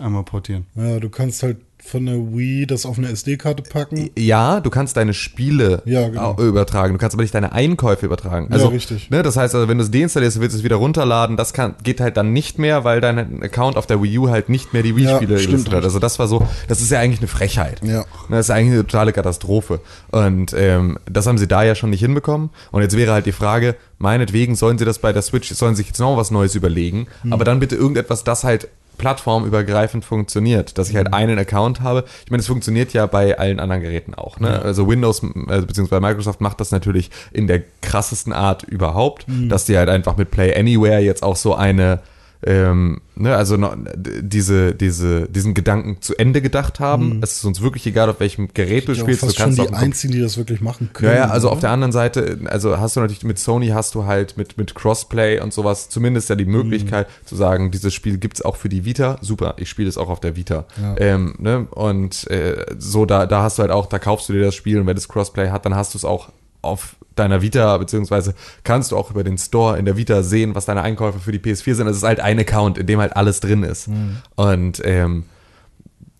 [0.00, 0.66] Einmal portieren.
[0.74, 4.08] Ja, du kannst halt von der Wii das auf eine SD-Karte packen.
[4.16, 6.34] Ja, du kannst deine Spiele Ja, genau.
[6.34, 8.48] au- übertragen, du kannst aber nicht deine Einkäufe übertragen.
[8.50, 9.10] Also, richtig.
[9.10, 11.74] Ne, das heißt also, wenn du es deinstallierst, willst du es wieder runterladen, das kann,
[11.82, 14.82] geht halt dann nicht mehr, weil dein Account auf der Wii U halt nicht mehr
[14.82, 15.84] die Wii-Spiele Ja, hat.
[15.84, 17.82] Also das war so, das ist ja eigentlich eine Frechheit.
[17.84, 17.98] Ja.
[18.00, 19.80] Ne, Das ist eigentlich eine totale Katastrophe.
[20.10, 22.48] Und ähm, das haben sie da ja schon nicht hinbekommen.
[22.72, 25.80] Und jetzt wäre halt die Frage, meinetwegen sollen sie das bei der Switch, sollen sie
[25.82, 27.32] sich jetzt noch was Neues überlegen, Hm.
[27.34, 32.04] aber dann bitte irgendetwas, das halt plattformübergreifend funktioniert, dass ich halt einen Account habe.
[32.24, 34.40] Ich meine, es funktioniert ja bei allen anderen Geräten auch.
[34.40, 34.60] Ne?
[34.62, 36.00] Also Windows äh, bzw.
[36.00, 40.54] Microsoft macht das natürlich in der krassesten Art überhaupt, dass die halt einfach mit Play
[40.54, 42.00] Anywhere jetzt auch so eine
[42.46, 47.20] ähm, ne, also noch, diese, diese, diesen Gedanken zu Ende gedacht haben.
[47.22, 49.22] Es ist uns wirklich egal, auf welchem Gerät du spielst.
[49.22, 51.12] Du fast schon kannst die auf dem Kom- einzigen, die das wirklich machen können.
[51.12, 51.62] ja, ja, also auf oder?
[51.62, 55.40] der anderen Seite, also hast du natürlich mit Sony hast du halt mit, mit Crossplay
[55.40, 59.18] und sowas zumindest ja die Möglichkeit zu sagen, dieses Spiel gibt's auch für die Vita.
[59.20, 60.66] Super, ich spiele es auch auf der Vita.
[60.80, 60.96] Ja.
[60.98, 61.66] Ähm, ne?
[61.70, 64.78] Und äh, so, da, da hast du halt auch, da kaufst du dir das Spiel
[64.80, 66.30] und wenn es Crossplay hat, dann hast du es auch
[66.64, 70.64] auf deiner Vita, beziehungsweise kannst du auch über den Store in der Vita sehen, was
[70.64, 71.86] deine Einkäufe für die PS4 sind.
[71.86, 73.88] Es ist halt ein Account, in dem halt alles drin ist.
[74.34, 75.24] Und ähm,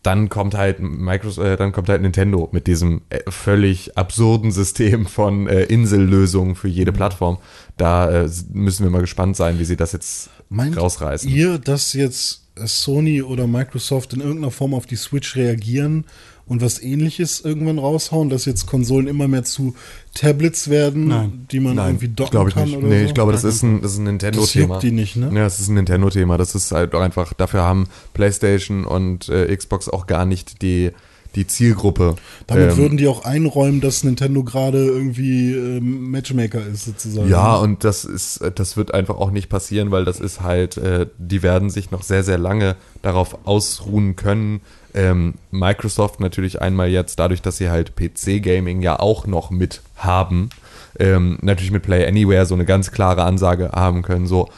[0.04, 5.06] dann kommt halt Microsoft, äh, dann kommt halt Nintendo mit diesem äh, völlig absurden System
[5.06, 7.38] von äh, Insellösungen für jede Plattform.
[7.76, 11.28] Da äh, müssen wir mal gespannt sein, wie sie das jetzt Meint rausreißen.
[11.28, 16.04] ihr, dass jetzt Sony oder Microsoft in irgendeiner Form auf die Switch reagieren
[16.46, 19.74] und was ähnliches irgendwann raushauen, dass jetzt Konsolen immer mehr zu
[20.14, 21.46] Tablets werden, Nein.
[21.50, 22.76] die man irgendwie docken glaube ich kann nicht.
[22.76, 23.06] oder nee, so?
[23.06, 24.74] ich glaube, das ist ein, das ist ein Nintendo-Thema.
[24.74, 25.26] juckt die nicht, ne?
[25.26, 26.36] Ja, das ist ein Nintendo-Thema.
[26.36, 30.90] Das ist halt einfach, dafür haben PlayStation und äh, Xbox auch gar nicht die,
[31.34, 32.16] die Zielgruppe.
[32.46, 37.28] Damit Ähm, würden die auch einräumen, dass Nintendo gerade irgendwie ähm, Matchmaker ist, sozusagen.
[37.28, 40.76] Ja, und das ist, äh, das wird einfach auch nicht passieren, weil das ist halt,
[40.76, 44.60] äh, die werden sich noch sehr, sehr lange darauf ausruhen können.
[44.94, 50.50] Ähm, Microsoft natürlich einmal jetzt, dadurch, dass sie halt PC-Gaming ja auch noch mit haben,
[50.98, 54.48] ähm, natürlich mit Play Anywhere so eine ganz klare Ansage haben können, so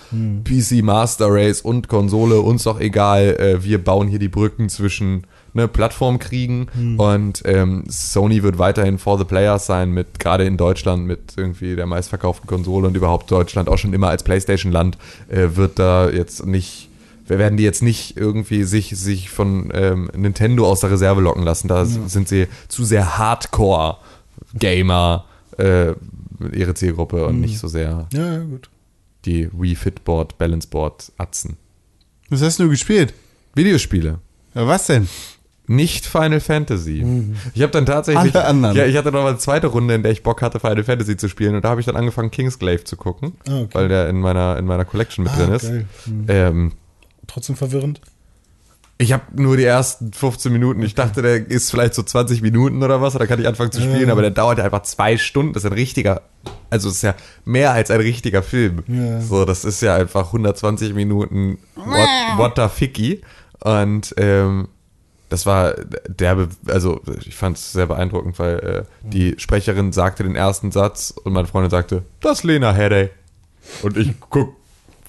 [0.44, 5.24] PC Master Race und Konsole, uns doch egal, äh, wir bauen hier die Brücken zwischen
[5.54, 6.68] ne, Plattformkriegen
[6.98, 11.74] und ähm, Sony wird weiterhin for the players sein, mit gerade in Deutschland mit irgendwie
[11.74, 16.46] der meistverkauften Konsole und überhaupt Deutschland auch schon immer als Playstation-Land äh, wird da jetzt
[16.46, 16.90] nicht
[17.26, 21.42] wir werden die jetzt nicht irgendwie sich, sich von ähm, Nintendo aus der Reserve locken
[21.42, 21.68] lassen.
[21.68, 25.24] Da sind sie zu sehr Hardcore-Gamer,
[25.58, 25.92] äh,
[26.52, 28.68] ihre Zielgruppe und nicht so sehr Ja, ja, gut.
[29.24, 31.56] die Wii Fitboard, Balanceboard, Atzen.
[32.28, 33.14] Was hast du gespielt?
[33.54, 34.18] Videospiele.
[34.54, 35.08] Ja, was denn?
[35.68, 37.04] Nicht Final Fantasy.
[37.54, 38.32] Ich habe dann tatsächlich.
[38.36, 38.76] Alle anderen.
[38.76, 41.16] Ja, ich hatte noch mal eine zweite Runde, in der ich Bock hatte, Final Fantasy
[41.16, 41.56] zu spielen.
[41.56, 43.68] Und da habe ich dann angefangen, Kingsglaive zu gucken, Ah, okay.
[43.72, 45.62] weil der in meiner, in meiner Collection mit Ah, drin ist.
[45.64, 45.86] geil.
[46.04, 46.24] Hm.
[46.28, 46.72] Ähm,
[47.26, 48.00] Trotzdem verwirrend.
[48.98, 50.82] ich habe nur die ersten 15 Minuten.
[50.82, 53.80] Ich dachte, der ist vielleicht so 20 Minuten oder was, da kann ich anfangen zu
[53.80, 54.12] spielen, Ja.
[54.12, 55.52] aber der dauert ja einfach zwei Stunden.
[55.52, 56.22] Das ist ein richtiger,
[56.70, 58.84] also es ist ja mehr als ein richtiger Film.
[58.86, 59.20] Ja.
[59.20, 62.08] So, das ist ja einfach 120 Minuten what,
[62.38, 63.20] what the ficky.
[63.60, 64.68] Und ähm,
[65.28, 65.74] das war
[66.08, 71.12] derbe, also ich fand es sehr beeindruckend, weil äh, die Sprecherin sagte den ersten Satz
[71.24, 73.10] und meine Freundin sagte, das ist Lena Headey.
[73.82, 74.54] Und ich guck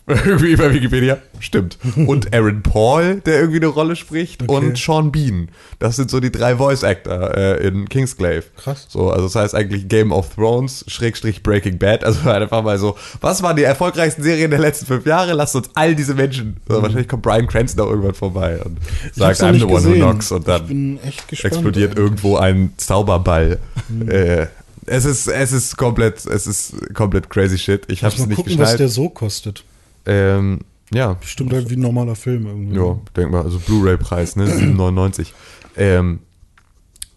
[0.26, 1.17] irgendwie bei Wikipedia.
[1.39, 1.78] Stimmt.
[2.08, 5.50] Und Aaron Paul, der irgendwie eine Rolle spricht, und Sean Bean.
[5.80, 8.46] Das sind so die drei Voice Actor äh, in Kingsglaive.
[8.56, 8.88] Krass.
[8.89, 12.04] So, also das heißt eigentlich Game of Thrones, Schrägstrich Breaking Bad.
[12.06, 15.34] Also einfach mal so, was waren die erfolgreichsten Serien der letzten fünf Jahre?
[15.34, 16.58] Lasst uns all diese Menschen.
[16.70, 18.78] Also wahrscheinlich kommt Brian Cranston auch irgendwann vorbei und Mhm.
[19.12, 21.54] Ich sagt, I'm the one who knocks und Ich dann gespannt.
[21.54, 22.04] explodiert eigentlich.
[22.04, 23.60] irgendwo ein Zauberball.
[24.08, 24.46] Äh,
[24.86, 27.84] es ist, es ist komplett, es ist komplett crazy shit.
[27.89, 28.91] Ich hab's Mal nicht gucken, was der geschnallt.
[28.93, 29.63] so kostet.
[30.08, 30.62] Ähm,
[30.93, 32.78] ja, Stimmt halt wie ein normaler Film irgendwie.
[32.78, 35.28] ja, denk mal, also Blu-ray-Preis, ne, 7,99.
[35.76, 36.20] Ähm,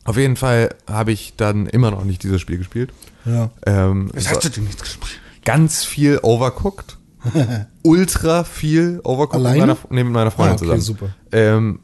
[0.04, 2.92] auf jeden Fall habe ich dann immer noch nicht dieses Spiel gespielt.
[3.24, 3.50] Ja.
[3.66, 5.20] Ähm, Was es hast du denn jetzt gespielt?
[5.44, 6.96] ganz viel Overcooked.
[7.82, 9.58] Ultra viel Overcooked Alleine?
[9.58, 10.80] mit meiner, nee, mit meiner Freundin Ah, okay, zusammen.
[10.82, 11.14] super.
[11.32, 11.80] Ähm,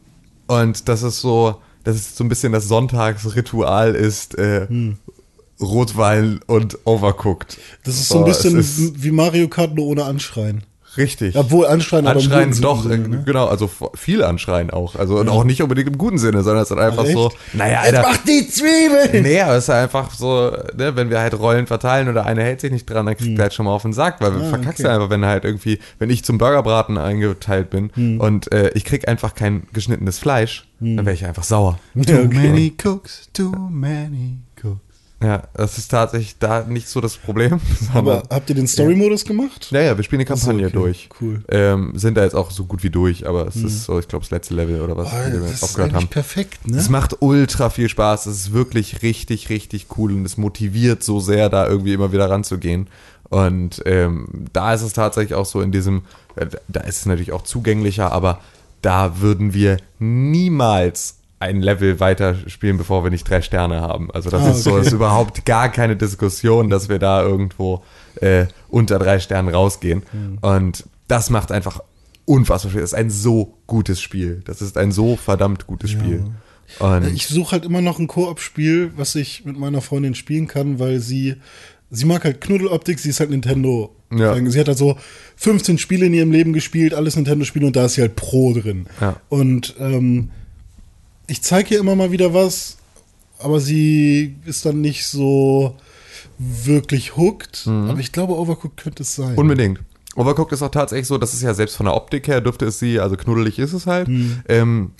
[0.48, 4.66] und das ist so, das ist so ein bisschen das Sonntagsritual ist äh,
[5.60, 7.58] Rotwein und Overcooked.
[7.84, 10.62] Das ist so ein es bisschen ist wie Mario Kart, nur ohne Anschreien.
[10.96, 11.36] Richtig.
[11.36, 13.22] Obwohl Anschreien aber im Anschreien doch, Sinne, äh, ne?
[13.24, 14.96] genau, also viel Anschreien auch.
[14.96, 17.54] Also und auch nicht unbedingt im guten Sinne, sondern es ist einfach Ach, so, echt?
[17.54, 18.02] naja, Alter.
[18.02, 19.22] Mach die Zwiebeln!
[19.22, 22.60] Nee, aber es ist einfach so, ne, wenn wir halt Rollen verteilen oder einer hält
[22.60, 24.46] sich nicht dran, dann kriegt er halt schon mal auf den Sack, weil wir Hm.
[24.46, 24.88] Ah, verkackst okay.
[24.88, 28.20] ja einfach, wenn halt irgendwie, wenn ich zum Burgerbraten eingeteilt bin Hm.
[28.20, 31.78] und äh, ich krieg einfach kein geschnittenes Fleisch, dann wäre ich einfach sauer.
[32.06, 34.38] Too many cooks, too many.
[35.26, 37.58] Ja, das ist tatsächlich da nicht so das Problem.
[37.94, 39.72] Aber habt ihr den Story-Modus gemacht?
[39.72, 40.72] ja, ja, wir spielen die Kampagne okay.
[40.72, 41.08] durch.
[41.20, 41.42] Cool.
[41.48, 44.24] Ähm, sind da jetzt auch so gut wie durch, aber es ist so, ich glaube,
[44.24, 46.10] das letzte Level oder was, Oh, wir das ist aufgehört eigentlich haben.
[46.10, 46.76] perfekt, ne?
[46.76, 48.26] Es macht ultra viel Spaß.
[48.26, 52.30] Es ist wirklich richtig, richtig cool und es motiviert so sehr, da irgendwie immer wieder
[52.30, 52.86] ranzugehen.
[53.28, 56.02] Und ähm, da ist es tatsächlich auch so in diesem,
[56.36, 58.38] äh, da ist es natürlich auch zugänglicher, aber
[58.80, 64.10] da würden wir niemals ein Level weiterspielen, bevor wir nicht drei Sterne haben.
[64.12, 64.86] Also das Ah, ist so, okay.
[64.86, 67.82] ist überhaupt gar keine Diskussion, dass wir da irgendwo
[68.20, 70.02] äh, unter drei Sternen rausgehen.
[70.12, 70.38] Hm.
[70.40, 71.80] Und das macht einfach
[72.24, 72.80] unfassbar viel.
[72.80, 74.42] Das ist ein so gutes Spiel.
[74.46, 76.24] Das ist ein so verdammt gutes Spiel.
[76.80, 80.78] Und Ich suche halt immer noch ein Koop-Spiel, was ich mit meiner Freundin spielen kann,
[80.80, 81.36] weil sie,
[81.90, 83.94] sie mag halt Knuddeloptik, sie ist halt Nintendo.
[84.10, 84.34] Ja.
[84.50, 84.96] Sie hat halt so
[85.36, 88.86] 15 Spiele in ihrem Leben gespielt, alles Nintendo-Spiele und da ist sie halt Pro drin.
[89.00, 89.16] Ja.
[89.28, 90.30] Und ähm,
[91.26, 92.76] ich zeige ihr immer mal wieder was,
[93.38, 95.74] aber sie ist dann nicht so
[96.38, 97.66] wirklich hooked.
[97.66, 99.34] Aber ich glaube, Overcooked könnte es sein.
[99.36, 99.80] Unbedingt.
[100.14, 102.78] Overcooked ist auch tatsächlich so, das ist ja selbst von der Optik her, dürfte es
[102.78, 104.08] sie, also knuddelig ist es halt.
[104.08, 104.40] Hm.
[104.48, 104.90] Ähm,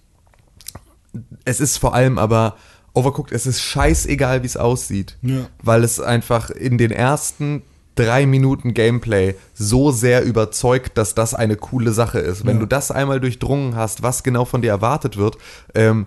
[1.44, 2.56] es ist vor allem aber
[2.94, 5.16] Overcooked, es ist scheißegal, wie es aussieht.
[5.22, 5.48] Ja.
[5.62, 7.62] Weil es einfach in den ersten
[7.94, 12.44] drei Minuten Gameplay so sehr überzeugt, dass das eine coole Sache ist.
[12.44, 12.60] Wenn Ja.
[12.60, 15.38] du das einmal durchdrungen hast, was genau von dir erwartet wird
[15.74, 16.06] ähm,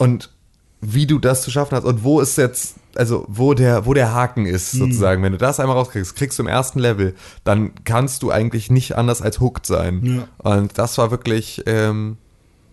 [0.00, 0.30] und
[0.80, 4.14] wie du das zu schaffen hast und wo ist jetzt, also wo der, wo der
[4.14, 5.22] Haken ist, sozusagen.
[5.22, 8.96] Wenn du das einmal rauskriegst, kriegst du im ersten Level, dann kannst du eigentlich nicht
[8.96, 10.00] anders als hooked sein.
[10.02, 10.52] Ja.
[10.52, 12.16] Und das war wirklich, ähm,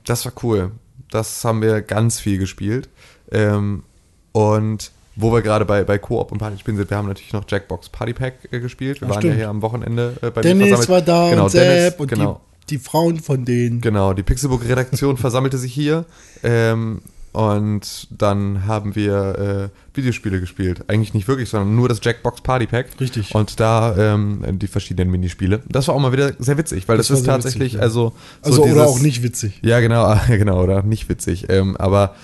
[0.05, 0.71] das war cool.
[1.11, 2.87] Das haben wir ganz viel gespielt.
[3.29, 3.83] Ähm,
[4.31, 7.89] und wo wir gerade bei, bei Koop und Partyspielen sind, wir haben natürlich noch Jackbox
[7.89, 9.01] Party Pack äh, gespielt.
[9.01, 9.33] Wir Ach, waren stimmt.
[9.33, 12.41] ja hier am Wochenende äh, bei Dennis war da genau, und Dennis, und genau.
[12.69, 13.81] die, die Frauen von denen.
[13.81, 16.05] Genau, die Pixelbook-Redaktion versammelte sich hier.
[16.41, 17.01] Ähm,
[17.37, 20.85] und dann haben wir äh, Videospiele gespielt.
[20.87, 22.87] Eigentlich nicht wirklich, sondern nur das Jackbox Party Pack.
[22.99, 23.35] Richtig.
[23.35, 25.61] Und da ähm, die verschiedenen Minispiele.
[25.69, 27.81] Das war auch mal wieder sehr witzig, weil das, Das ist tatsächlich, witzig, ja.
[27.81, 28.13] also.
[28.41, 29.59] so Also oder dieses- auch nicht witzig.
[29.61, 31.45] ja, genau, ja, genau, oder nicht witzig.
[31.49, 32.15] Ähm, aber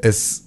[0.00, 0.44] es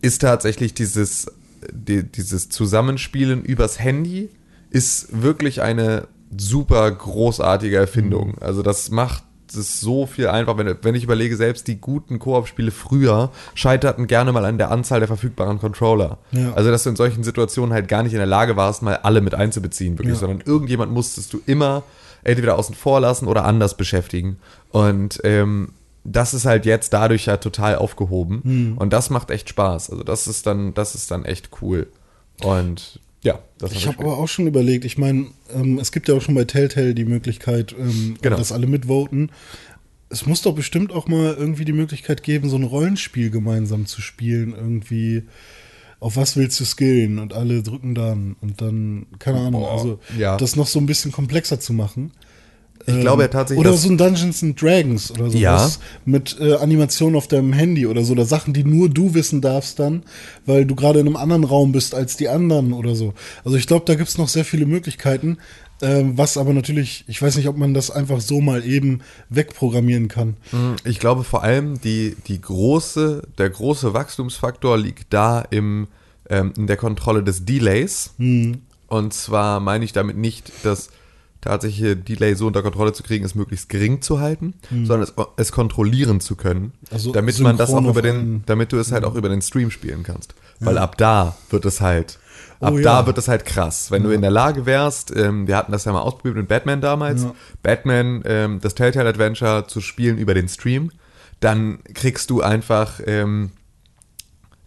[0.00, 1.26] ist tatsächlich dieses,
[1.70, 4.30] die, dieses Zusammenspielen übers Handy
[4.70, 8.38] ist wirklich eine super großartige Erfindung.
[8.40, 9.22] Also das macht
[9.56, 14.32] es so viel einfach, wenn, wenn ich überlege, selbst die guten Koop-Spiele früher scheiterten gerne
[14.32, 16.18] mal an der Anzahl der verfügbaren Controller.
[16.32, 16.52] Ja.
[16.54, 19.20] Also dass du in solchen Situationen halt gar nicht in der Lage warst, mal alle
[19.20, 20.20] mit einzubeziehen, wirklich, Ja.
[20.20, 21.82] sondern irgendjemand musstest du immer
[22.24, 24.38] entweder außen vor lassen oder anders beschäftigen.
[24.70, 25.70] Und ähm,
[26.04, 28.40] das ist halt jetzt dadurch ja total aufgehoben.
[28.44, 28.78] Hm.
[28.78, 29.90] Und das macht echt Spaß.
[29.90, 31.88] Also das ist dann, das ist dann echt cool.
[32.42, 36.14] Und ja, das Ich habe aber auch schon überlegt, ich meine, ähm, es gibt ja
[36.14, 38.36] auch schon bei Telltale die Möglichkeit, ähm, Genau.
[38.36, 39.32] dass alle mitvoten.
[40.08, 44.00] Es muss doch bestimmt auch mal irgendwie die Möglichkeit geben, so ein Rollenspiel gemeinsam zu
[44.00, 44.54] spielen.
[44.54, 45.24] Irgendwie,
[45.98, 47.18] auf was willst du skillen?
[47.18, 48.36] Und alle drücken dann.
[48.40, 50.36] Und dann, keine Ahnung, Boah, also ja.
[50.36, 52.12] das noch so ein bisschen komplexer zu machen.
[52.86, 55.70] Ich glaube ja tatsächlich, Oder dass- so ein Dungeons and Dragons oder sowas Ja.
[56.04, 58.12] mit äh, Animation auf deinem Handy oder so.
[58.12, 60.04] Oder Sachen, die nur du wissen darfst dann,
[60.44, 63.12] weil du gerade in einem anderen Raum bist als die anderen oder so.
[63.44, 65.38] Also ich glaube, da gibt's noch sehr viele Möglichkeiten.
[65.82, 70.08] Ähm, was aber natürlich, ich weiß nicht, ob man das einfach so mal eben wegprogrammieren
[70.08, 70.36] kann.
[70.84, 75.88] Ich glaube vor allem, die, die große, der große Wachstumsfaktor liegt da im,
[76.30, 78.14] ähm, in der Kontrolle des Delays.
[78.88, 80.88] Und zwar meine ich damit nicht, das
[81.46, 85.52] tatsächliche Delay so unter Kontrolle zu kriegen, es möglichst gering zu halten, sondern es, es
[85.52, 89.14] kontrollieren zu können, Also damit man das auch über den, damit du es halt auch
[89.14, 90.34] über den Stream spielen kannst.
[90.60, 92.18] Weil ab da wird es halt,
[92.60, 92.82] ab Oh ja.
[92.84, 93.90] da wird es halt krass.
[93.90, 96.80] Wenn du in der Lage wärst, ähm, wir hatten das ja mal ausprobiert mit Batman
[96.80, 97.34] damals, Ja.
[97.62, 100.90] Batman, ähm, das Telltale Adventure zu spielen über den Stream,
[101.40, 103.50] dann kriegst du einfach ähm,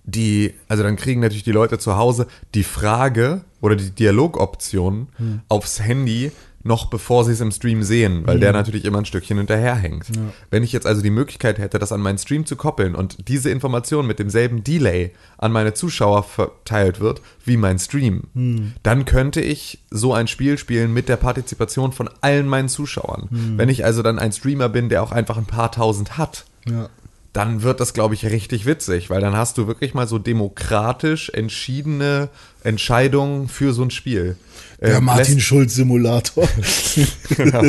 [0.03, 5.41] die, also dann kriegen natürlich die Leute zu Hause die Frage oder die Dialogoption Hm.
[5.49, 6.32] aufs Handy
[6.70, 8.41] noch bevor sie es im Stream sehen, weil Hm.
[8.41, 10.05] der natürlich immer ein Stückchen hinterherhängt.
[10.51, 13.49] Wenn ich jetzt also die Möglichkeit hätte, das an meinen Stream zu koppeln und diese
[13.49, 18.74] Information mit demselben Delay an meine Zuschauer verteilt wird wie mein Stream, Hm.
[18.84, 23.28] dann könnte ich so ein Spiel spielen mit der Partizipation von allen meinen Zuschauern.
[23.30, 23.57] Hm.
[23.57, 26.89] Wenn ich also dann ein Streamer bin, der auch einfach ein paar tausend hat, Ja.
[27.34, 31.30] Dann wird das, glaube ich, richtig witzig, weil dann hast du wirklich mal so demokratisch
[31.30, 32.30] entschiedene
[32.63, 34.36] Entscheidungen für so ein Spiel.
[34.82, 36.47] Der Ähm, Martin lässt- Schulz Simulator.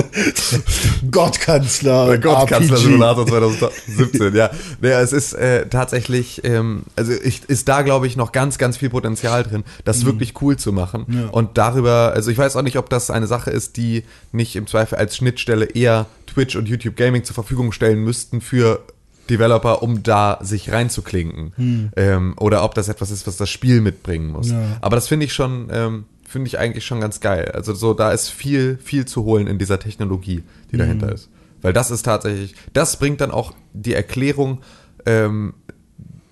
[1.10, 2.06] Gottkanzler.
[2.08, 2.86] Der Gottkanzler RPG.
[2.86, 4.50] Simulator 2017, ja.
[4.80, 8.76] Naja, es ist äh, tatsächlich, ähm, also ich, ist da, glaube ich, noch ganz, ganz
[8.76, 11.04] viel Potenzial drin, das wirklich cool zu machen.
[11.06, 11.18] Mhm.
[11.18, 11.26] Ja.
[11.28, 14.66] Und darüber, also ich weiß auch nicht, ob das eine Sache ist, die nicht im
[14.66, 18.80] Zweifel als Schnittstelle eher Twitch und YouTube Gaming zur Verfügung stellen müssten für
[19.30, 21.92] Developer, um da sich reinzuklinken.
[21.96, 24.50] Ähm, oder ob das etwas ist, was das Spiel mitbringen muss.
[24.50, 24.60] Hm.
[24.60, 24.76] Ja.
[24.80, 27.50] Aber das finde ich schon, ähm, finde ich eigentlich schon ganz geil.
[27.54, 31.12] Also so, da ist viel, viel zu holen in dieser Technologie, die dahinter Mhm.
[31.12, 31.28] ist.
[31.62, 34.58] Weil das ist tatsächlich, das bringt dann auch die Erklärung,
[35.06, 35.54] ähm,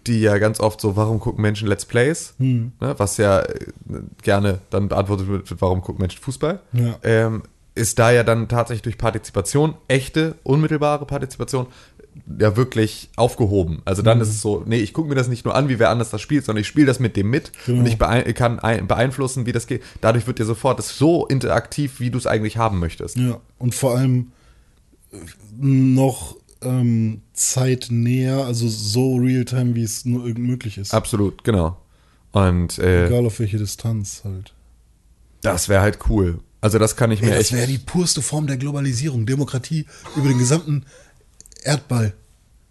[0.07, 2.35] die ja ganz oft so, warum gucken Menschen Let's Plays?
[2.39, 2.73] Mhm.
[2.81, 3.67] Ne, was ja äh,
[4.23, 6.61] gerne dann beantwortet wird, warum gucken Menschen Fußball?
[6.73, 6.97] Ja.
[7.03, 7.43] Ähm,
[7.75, 11.67] ist da ja dann tatsächlich durch Partizipation, echte, unmittelbare Partizipation,
[12.39, 13.83] ja wirklich aufgehoben.
[13.85, 14.07] Also Mhm.
[14.07, 16.11] dann ist es so, nee, ich gucke mir das nicht nur an, wie wer anders
[16.11, 17.81] das spielt, sondern ich spiele das mit dem mit Genau.
[17.81, 19.83] und ich beein kann ein beeinflussen, wie das geht.
[20.01, 23.17] Dadurch wird dir sofort das so interaktiv, wie du es eigentlich haben möchtest.
[23.17, 24.33] Ja, und vor allem
[25.13, 25.17] äh,
[25.61, 30.93] noch ähm, zeitnäher, also so real-time, wie es nur irgend möglich ist.
[30.95, 31.77] Absolut, genau.
[32.33, 34.53] Und äh, Egal auf welche Distanz halt.
[35.43, 36.41] das wäre halt cool.
[36.61, 37.53] Also das kann ich mir Ey, das echt.
[37.53, 40.85] wäre die purste Form der Globalisierung, Demokratie über den gesamten
[41.63, 42.13] Erdball.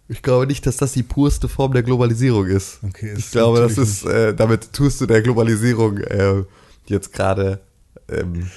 [0.08, 2.78] Ich glaube nicht, dass das die purste Form der Globalisierung ist.
[2.82, 6.44] Okay, ich glaube, das ist, äh, damit tust du der Globalisierung äh,
[6.86, 7.60] jetzt gerade.
[8.08, 8.48] Ähm,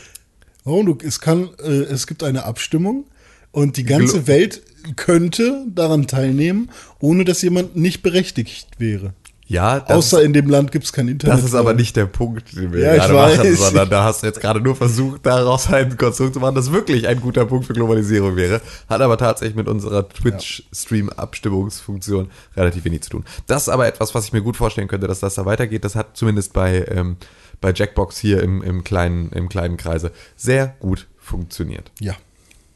[0.64, 3.06] Warum du, es kann, äh, es gibt eine Abstimmung
[3.52, 4.62] und die ganze Glo- Welt
[4.96, 6.70] könnte daran teilnehmen,
[7.00, 9.14] ohne dass jemand nicht berechtigt wäre.
[9.52, 11.38] Ja, das, Außer in dem Land gibt es kein Internet.
[11.38, 14.24] das ist aber nicht der Punkt, den wir Ja, ich gerade machen, sondern da hast
[14.24, 17.66] du jetzt gerade nur versucht, daraus ein Konstrukt zu machen, das wirklich ein guter Punkt
[17.66, 18.62] für Globalisierung wäre.
[18.88, 23.26] Hat aber tatsächlich mit unserer Twitch-Stream-Abstimmungsfunktion relativ wenig zu tun.
[23.47, 25.84] Das ist aber etwas, was ich mir gut vorstellen könnte, dass das da weitergeht.
[25.84, 27.18] Das hat zumindest bei, ähm,
[27.60, 31.91] bei Jackbox hier im, im, kleinen, im kleinen Kreise sehr gut funktioniert.
[31.99, 32.16] Ja.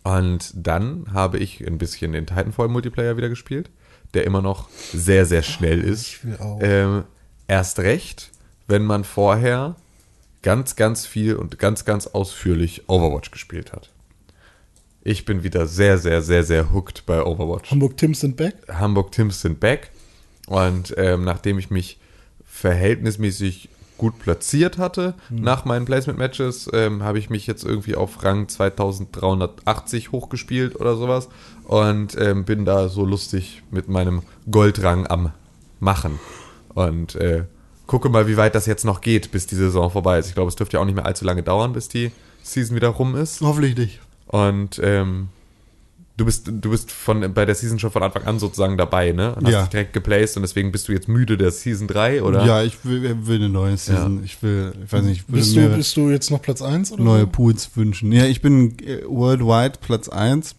[0.03, 3.69] Und dann habe ich ein bisschen den Titanfall Multiplayer wieder gespielt,
[4.15, 6.07] der immer noch sehr, sehr schnell ist.
[6.07, 6.59] ich will auch.
[6.61, 7.03] Ähm,
[7.47, 8.31] erst recht,
[8.67, 9.75] wenn man vorher
[10.41, 13.89] ganz, ganz viel und ganz, ganz ausführlich Overwatch gespielt hat.
[15.01, 17.69] Ich bin wieder sehr, sehr, sehr, sehr hooked bei Overwatch.
[17.69, 18.55] Hamburg Tims sind back.
[18.67, 19.91] Hamburg Tims sind back.
[20.47, 21.99] Und ähm, nachdem ich mich
[22.45, 28.47] verhältnismäßig gut platziert hatte nach meinen Placement-Matches, ähm, habe ich mich jetzt irgendwie auf Rang
[28.47, 31.29] 2380 hochgespielt oder sowas
[31.63, 35.31] und ähm, bin da so lustig mit meinem Goldrang am
[35.79, 36.19] Machen.
[36.73, 37.43] Und äh,
[37.87, 40.27] gucke mal, wie weit das jetzt noch geht, bis die Saison vorbei ist.
[40.27, 42.11] Ich glaube, es dürfte ja auch nicht mehr allzu lange dauern, bis die
[42.43, 43.41] Season wieder rum ist.
[43.41, 43.99] Hoffentlich nicht.
[44.27, 45.29] Und ähm,
[46.17, 49.35] du bist, du bist von, bei der Season schon von Anfang an sozusagen dabei, ne?
[49.35, 49.57] Und Ja.
[49.59, 52.45] hast dich direkt geplaced und deswegen bist du jetzt müde der Season 3, oder?
[52.45, 54.23] Ja, ich will, will eine neue Season.
[54.23, 56.91] Ich will, ich weiß nicht, ich will Bist du, bist du jetzt noch Platz 1
[56.93, 57.27] oder neue?
[57.27, 58.11] Pools wünschen.
[58.11, 60.55] Ja, ich bin äh, worldwide Platz 1.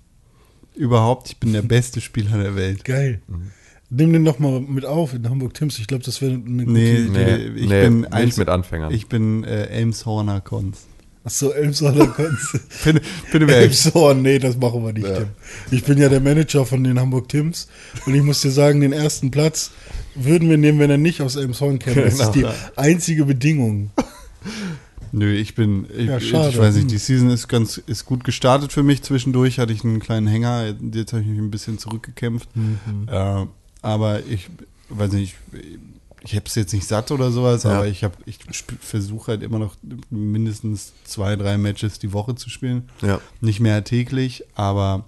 [0.74, 2.84] Überhaupt, ich bin der beste Spieler der Welt.
[2.84, 3.20] Geil.
[3.28, 3.50] Mhm.
[3.88, 5.78] Nimm den doch mal mit auf in Hamburg Tims.
[5.78, 7.08] Ich glaube, das wäre eine gute Nee, Idee.
[7.08, 8.92] Nee, ich nee, bin nicht eins- mit Anfängern.
[8.92, 10.86] Ich bin äh, Elmshorner Cons.
[11.26, 12.56] Achso, Elmshorn Konz.
[12.68, 13.84] Finde, finde wir echt.
[13.84, 15.26] Elmshorn, nee, das machen wir nicht, Tim.
[15.72, 17.66] Ich bin ja der Manager von den Hamburg Tims
[18.06, 19.72] und ich muss dir sagen, den ersten Platz
[20.14, 22.02] würden wir nehmen, wenn er nicht aus Elmshorn käme.
[22.02, 22.54] Das ist die Genau.
[22.76, 23.90] einzige Bedingung.
[25.12, 26.50] Nö, ich bin, ich, Ja, schade.
[26.50, 26.88] ich weiß nicht, Hm.
[26.88, 29.02] die Season ist ganz, ist gut gestartet für mich.
[29.02, 32.48] Zwischendurch hatte ich einen kleinen Hänger, jetzt habe ich mich ein bisschen zurückgekämpft.
[32.54, 32.78] Mhm.
[33.10, 33.46] Äh,
[33.82, 34.48] aber ich
[34.90, 35.78] weiß nicht, ich,
[36.26, 37.70] ich habe es jetzt nicht satt oder sowas, Ja.
[37.70, 38.38] aber ich habe, ich
[38.80, 39.76] versuche halt immer noch
[40.10, 42.88] mindestens zwei, drei Matches die Woche zu spielen.
[43.02, 43.20] ja.
[43.40, 45.04] Nicht mehr täglich, aber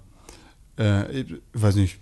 [0.77, 1.99] äh, ich weiß nicht,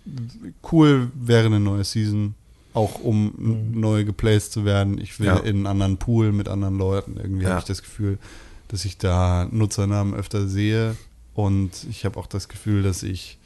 [0.72, 2.36] cool wäre eine neue Season,
[2.74, 5.00] auch um n- neu geplaced zu werden.
[5.02, 5.38] Ich will Ja.
[5.38, 7.18] in einen anderen Pool mit anderen Leuten.
[7.18, 7.50] Irgendwie Ja.
[7.52, 8.20] habe ich das Gefühl,
[8.68, 10.96] dass ich da Nutzernamen öfter sehe
[11.34, 13.40] und ich habe auch das Gefühl, dass ich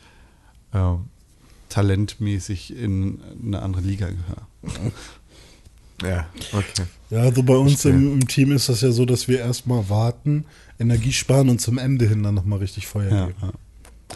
[0.73, 0.95] äh,
[1.69, 4.47] talentmäßig in eine andere Liga gehöre.
[6.03, 6.83] Ja, okay.
[7.09, 10.45] Ja, also bei uns im, im Team ist das ja so, dass wir erstmal warten,
[10.79, 13.51] Energie sparen und zum Ende hin dann nochmal richtig Feuer Ja, geben.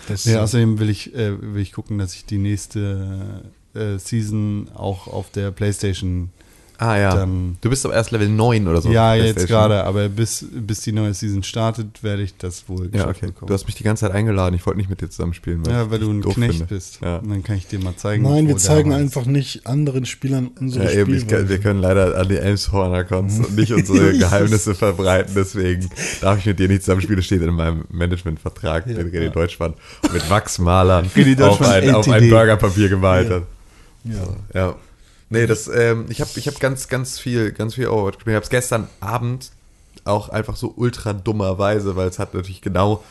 [0.07, 4.69] Das, Ja, außerdem will ich, äh, will ich gucken, dass ich die nächste äh, Season
[4.73, 6.29] auch auf der Playstation.
[6.77, 7.15] Ah ja.
[7.15, 8.89] Dann- du bist aber erst Level 9 oder so.
[8.91, 13.07] ja, jetzt gerade, aber bis, bis die neue Season startet, werde ich das wohl Ja,
[13.07, 13.27] okay.
[13.27, 13.47] bekommen.
[13.47, 14.55] Du hast mich die ganze Zeit eingeladen.
[14.55, 15.63] Ich wollte nicht mit dir zusammen spielen.
[15.67, 16.65] ja, weil du ein Knecht finde.
[16.65, 16.99] bist.
[17.01, 17.17] Ja.
[17.17, 18.23] Und dann kann ich dir mal zeigen.
[18.23, 22.27] Nein, wir zeigen einfach nicht anderen Spielern unsere Ja, eben, ich wir können leider an
[22.27, 25.89] die Elmshorner Cons und nicht unsere Geheimnisse verbreiten, deswegen
[26.21, 27.17] darf ich mit dir nicht zusammenspielen.
[27.17, 29.73] Das steht in meinem Managementvertrag, den René Deutschmann
[30.11, 32.29] mit Wachsmalern auf ein, auf ein.
[32.29, 33.43] Burgerpapier gemalt hat.
[34.03, 34.13] Ja.
[34.53, 34.75] Ja.
[35.29, 38.33] Nee, das, ähm, ich habe ich hab ganz, ganz viel, ganz viel Overwatch gespielt.
[38.33, 39.51] Ich habe es gestern Abend
[40.03, 43.03] auch einfach so ultra dummerweise, weil es hat natürlich genau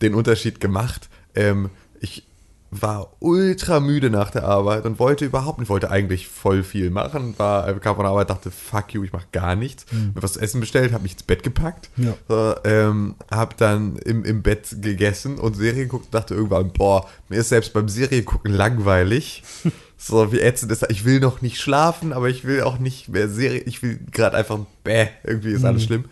[0.00, 1.08] den Unterschied gemacht.
[1.34, 2.24] Ähm, ich
[2.70, 7.34] war ultra müde nach der Arbeit und wollte überhaupt nicht, wollte eigentlich voll viel machen,
[7.38, 9.86] war, äh, kam von der Arbeit, dachte, fuck you, ich mach gar nichts.
[9.92, 12.14] Mir was zu essen bestellt, habe mich ins Bett gepackt, Ja.
[12.28, 17.08] so, ähm, habe dann im, im Bett gegessen und Serie geguckt und dachte irgendwann, boah,
[17.30, 19.42] mir ist selbst beim Serie gucken langweilig.
[20.00, 20.86] So wie ätzend ist.
[20.90, 23.58] Ich will noch nicht schlafen, aber ich will auch nicht mehr Serie.
[23.62, 26.04] Ich will gerade einfach bäh, irgendwie ist alles schlimm.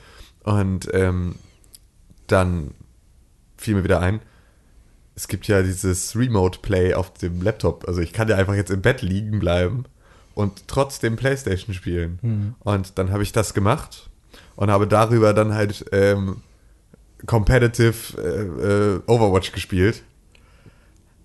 [0.43, 1.37] Und ähm,
[2.27, 2.73] dann
[3.57, 4.19] fiel mir wieder ein,
[5.17, 7.89] es gibt ja dieses Remote Play auf dem Laptop.
[7.89, 9.87] Also ich kann ja einfach jetzt im Bett liegen bleiben
[10.35, 12.55] und trotzdem Playstation spielen.
[12.61, 14.11] Und dann habe ich das gemacht
[14.57, 16.43] und habe darüber dann halt ähm,
[17.25, 20.03] Competitive äh, äh, Overwatch gespielt.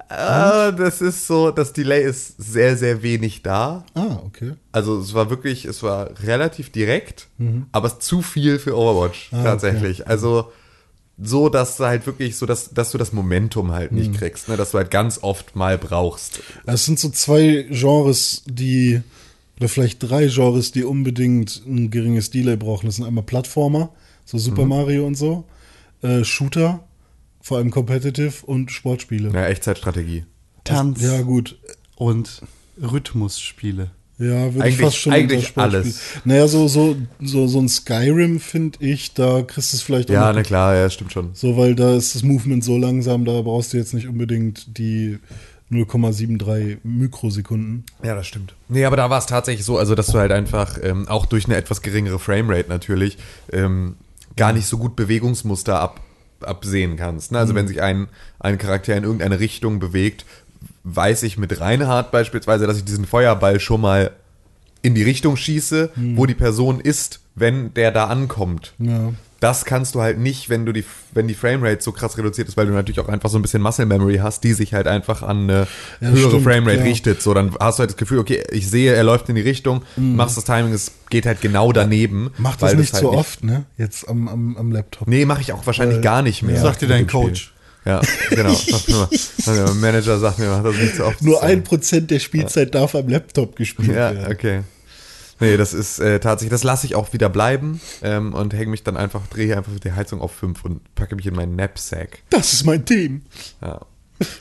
[0.07, 3.85] Ah, das ist so, das Delay ist sehr, sehr wenig da.
[3.93, 4.53] Ah, okay.
[4.73, 7.27] Also es war wirklich, es war relativ direkt,
[7.71, 10.07] aber es ist zu viel für Overwatch Ah, tatsächlich.
[10.07, 10.51] Also
[11.23, 14.57] so, dass du halt wirklich so, dass, dass du das Momentum halt nicht kriegst, ne?
[14.57, 16.41] dass du halt ganz oft mal brauchst.
[16.65, 19.01] Es sind so zwei Genres, die,
[19.57, 22.87] oder vielleicht drei Genres, die unbedingt ein geringes Delay brauchen.
[22.87, 23.89] Das sind einmal Plattformer,
[24.25, 25.45] so Super Mario und so,
[26.01, 26.83] äh, Shooter,
[27.41, 29.31] vor allem Competitive und Sportspiele.
[29.33, 30.25] Ja, Echtzeitstrategie.
[30.63, 31.57] Tanz Ja, gut.
[31.95, 32.41] und
[32.81, 33.91] Rhythmusspiele.
[34.21, 35.99] Ja, würde ich Eigentlich- fast schon eigentlich alles.
[36.25, 40.27] Naja, so, so, so, so ein Skyrim, finde ich, da kriegst du es vielleicht Ja,
[40.27, 41.31] noch na klar, ja, stimmt schon.
[41.33, 45.17] So, weil da ist das Movement so langsam, da brauchst du jetzt nicht unbedingt die
[45.71, 47.83] 0,73 Mikrosekunden.
[48.03, 48.53] Ja, das stimmt.
[48.69, 51.45] Nee, aber da war es tatsächlich so, also dass du halt einfach ähm, auch durch
[51.45, 53.17] eine etwas geringere Framerate natürlich
[53.51, 53.95] ähm,
[54.35, 56.01] gar nicht so gut Bewegungsmuster ab,
[56.41, 57.31] absehen kannst.
[57.31, 57.39] Ne?
[57.39, 58.07] Also wenn sich ein,
[58.39, 60.25] ein Charakter in irgendeine Richtung bewegt,
[60.83, 64.11] weiß ich mit Reinhardt beispielsweise, dass ich diesen Feuerball schon mal
[64.81, 68.73] in die Richtung schieße, wo die Person ist, wenn der da ankommt.
[68.79, 69.11] Ja.
[69.39, 72.57] Das kannst du halt nicht, wenn du die, wenn die Framerate so krass reduziert ist,
[72.57, 75.23] weil du natürlich auch einfach so ein bisschen Muscle Memory hast, die sich halt einfach
[75.23, 75.67] an eine
[75.99, 76.83] Ja, höhere stimmt, Framerate ja.
[76.83, 77.21] richtet.
[77.23, 79.81] So, dann hast du halt das Gefühl, okay, ich sehe, er läuft in die Richtung,
[79.97, 82.23] machst das Timing, es geht halt genau daneben.
[82.25, 82.29] Mhm.
[82.37, 83.65] Mach das nicht halt so oft, ne?
[83.77, 85.07] Jetzt am, am, am Laptop.
[85.07, 86.59] Nee, mache ich auch wahrscheinlich Weil- gar nicht mehr.
[86.59, 87.47] Sagt dir dein dem Spiel.
[87.85, 88.49] Ja, genau.
[88.87, 89.07] Mal.
[89.45, 91.21] Also Der Manager sagt mir, mach das nicht so oft.
[91.23, 94.31] Nur ein Prozent der Spielzeit darf am Laptop gespielt Ja, werden.
[94.31, 94.61] okay.
[95.39, 98.83] Nee, das ist äh, tatsächlich, das lasse ich auch wieder bleiben ähm, und hänge mich
[98.83, 102.19] dann einfach, drehe einfach die Heizung auf 5 und packe mich in meinen Knapsack.
[102.29, 103.23] Das ist mein Team.
[103.59, 103.81] Ja.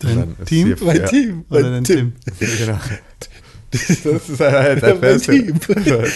[0.03, 0.67] Dein Team?
[0.67, 1.07] hier- Mein ja.
[1.09, 1.45] Team.
[1.49, 2.13] Oder Mein dein Tim.
[2.39, 2.49] Tim.
[2.59, 2.79] Genau.
[3.73, 5.61] Das ist halt Ja, mein Team.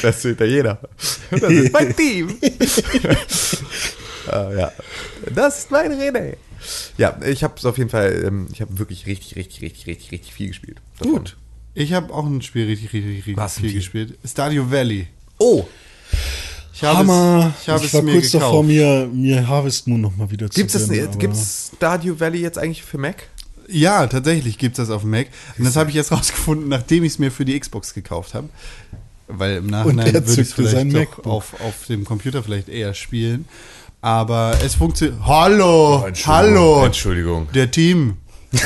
[0.03, 0.79] Das ist Italiener.
[1.31, 2.37] Das ist mein Team.
[4.29, 4.73] Ah, ja.
[5.35, 6.37] Das ist mein René.
[6.97, 10.13] Ja, ich habe es auf jeden Fall, ähm, ich habe wirklich richtig, richtig, richtig, richtig,
[10.13, 10.81] richtig viel gespielt.
[10.99, 11.13] davon.
[11.15, 11.37] Gut.
[11.75, 14.17] Ich habe auch ein Spiel richtig, richtig, richtig Was viel gespielt.
[14.25, 15.09] Stardew Valley.
[15.39, 15.67] Oh,
[16.73, 17.53] Ich habe Hammer.
[17.57, 18.45] Es, ich habe war es mir kurz gekauft.
[18.45, 22.41] davor, mir, mir Harvest Moon noch mal wieder zu gibt's das gönnen, gibt's Stardew Valley
[22.41, 23.29] jetzt eigentlich für Mac?
[23.69, 25.27] Ja, tatsächlich gibt es das auf Mac.
[25.59, 28.49] Und das habe ich jetzt rausgefunden, nachdem ich es mir für die Xbox gekauft habe.
[29.27, 33.47] Weil im Nachhinein würde ich es vielleicht auf, auf dem Computer vielleicht eher spielen.
[34.05, 35.19] Aber es funktioniert.
[35.25, 36.07] Hallo!
[36.27, 36.85] hallo!
[36.85, 37.49] Entschuldigung.
[37.55, 38.19] Der Team.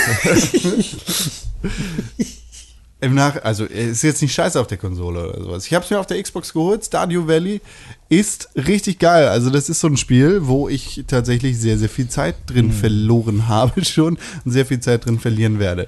[3.00, 5.64] Im Nach also es ist jetzt nicht scheiße auf der Konsole oder sowas.
[5.64, 6.84] Ich habe es mir auf der Xbox geholt.
[6.84, 7.60] Stardew Valley
[8.08, 9.28] ist richtig geil.
[9.28, 13.46] Also das ist so ein Spiel, wo ich tatsächlich sehr, sehr viel Zeit drin verloren
[13.48, 15.86] habe schon und sehr viel Zeit drin verlieren werde.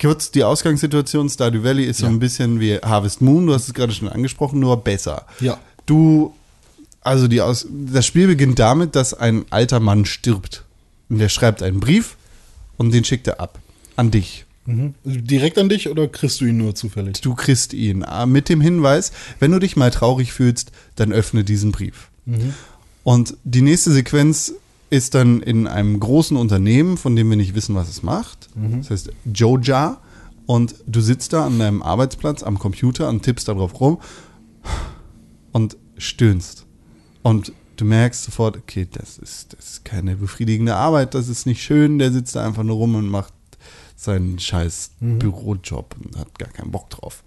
[0.00, 3.74] Kurz die Ausgangssituation, Stardew Valley ist so ein bisschen wie Harvest Moon, du hast es
[3.74, 5.26] gerade schon angesprochen, nur besser.
[5.40, 5.58] Ja.
[5.84, 6.34] Du,
[7.08, 10.64] also die Aus das Spiel beginnt damit, dass ein alter Mann stirbt.
[11.08, 12.16] Und der schreibt einen Brief
[12.76, 13.58] und den schickt er ab.
[13.96, 14.44] An dich.
[14.66, 14.94] Mhm.
[15.04, 17.22] Direkt an dich oder kriegst du ihn nur zufällig?
[17.22, 21.44] Du kriegst ihn äh, mit dem Hinweis, wenn du dich mal traurig fühlst, dann öffne
[21.44, 22.10] diesen Brief.
[23.04, 24.52] Und die nächste Sequenz
[24.90, 28.50] ist dann in einem großen Unternehmen, von dem wir nicht wissen, was es macht.
[28.80, 29.98] Das heißt Joja.
[30.44, 33.98] Und du sitzt da an deinem Arbeitsplatz am Computer und tippst da drauf rum
[35.52, 36.57] und stöhnst.
[37.28, 41.62] Und du merkst sofort, okay, das ist, das ist keine befriedigende Arbeit, das ist nicht
[41.62, 43.32] schön, der sitzt da einfach nur rum und macht
[43.96, 47.22] seinen scheiß Bürojob und hat gar keinen Bock drauf.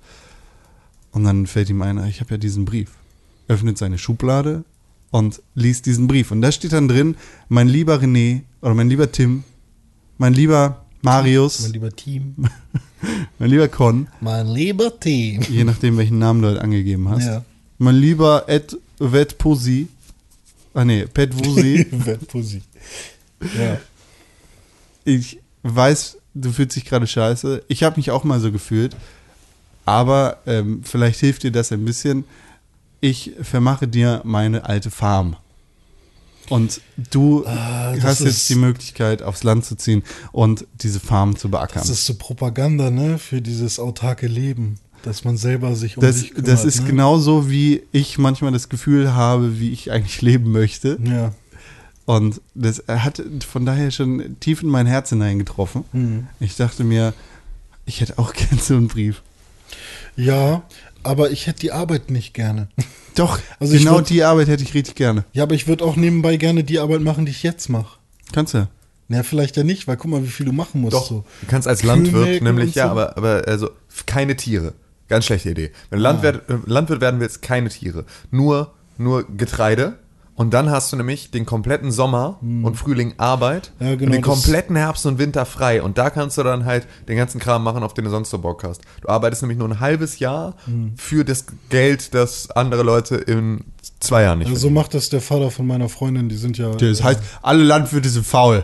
[1.12, 2.91] Und dann fällt ihm ein, ich habe ja diesen Brief.
[3.47, 4.64] Öffnet seine Schublade
[5.12, 6.32] und liest diesen Brief.
[6.32, 7.16] Und da steht dann drin,
[7.49, 9.43] mein lieber René oder mein lieber Tim,
[10.18, 12.36] mein lieber Marius, Mein lieber Team.
[13.39, 15.41] mein lieber Con, Mein lieber Team.
[15.49, 17.26] je nachdem, welchen Namen du halt angegeben hast.
[17.26, 17.43] Ja.
[17.82, 19.88] Mein lieber Ed Vet Pussy.
[20.76, 21.84] Ah nee, Pet Wusi.
[22.28, 22.62] Pussy.
[23.58, 23.80] Ja.
[25.04, 27.64] ich weiß, du fühlst dich gerade scheiße.
[27.68, 28.96] Ich habe mich auch mal so gefühlt.
[29.84, 32.24] Aber ähm, vielleicht hilft dir das ein bisschen.
[33.00, 35.36] Ich vermache dir meine alte Farm.
[36.50, 41.36] Und du Ah, hast ist- jetzt die Möglichkeit, aufs Land zu ziehen und diese Farm
[41.36, 41.82] zu beackern.
[41.82, 43.18] Das ist so Propaganda, ne?
[43.18, 44.78] Für dieses autarke Leben.
[45.04, 46.47] Dass man selber sich um Das, sich kümmert.
[46.47, 46.88] das ist ne?
[46.89, 50.99] genauso, wie ich manchmal das Gefühl habe, wie ich eigentlich leben möchte.
[51.04, 51.34] Ja.
[52.06, 55.86] Und das hat von daher schon tief in mein Herz hineingetroffen.
[55.93, 56.28] Mhm.
[56.39, 57.14] Ich dachte mir,
[57.86, 59.22] ich hätte auch gern so einen Brief.
[60.16, 60.64] Ja,
[61.04, 62.68] aber ich hätte die Arbeit nicht gerne.
[63.16, 65.26] Doch, Also genau würd- die Arbeit hätte ich richtig gerne.
[65.34, 67.97] Ja, aber ich würde auch nebenbei gerne die Arbeit machen, die ich jetzt mache.
[68.32, 68.68] Kannst du?
[69.10, 70.93] Ja, vielleicht ja nicht, weil guck mal, wie viel du machen musst.
[70.93, 71.26] Doch, So.
[71.41, 72.91] du kannst als Landwirt melken nämlich, und ja, so.
[72.91, 73.70] aber, aber also
[74.06, 74.74] keine Tiere.
[75.12, 75.72] Ganz schlechte Idee.
[75.89, 78.05] Wenn du Landwirt, äh, Landwirt werden willst, keine Tiere.
[78.32, 79.93] Nur, nur Getreide.
[80.34, 83.88] Und dann hast du nämlich den kompletten Sommer und Frühling Arbeit Hm.
[83.88, 85.84] Ja, genau, und den das- kompletten Herbst und Winter frei.
[85.84, 88.39] Und da kannst du dann halt den ganzen Kram machen, auf den du sonst so
[88.39, 88.82] Bock hast.
[89.01, 90.93] Du arbeitest nämlich nur ein halbes Jahr Hm.
[90.97, 93.66] für das Geld, das andere Leute in
[93.99, 96.72] zwei Jahren nicht Also so macht das der Vater von meiner Freundin, die sind ja.
[96.72, 98.64] Das heißt, alle Landwirte sind faul.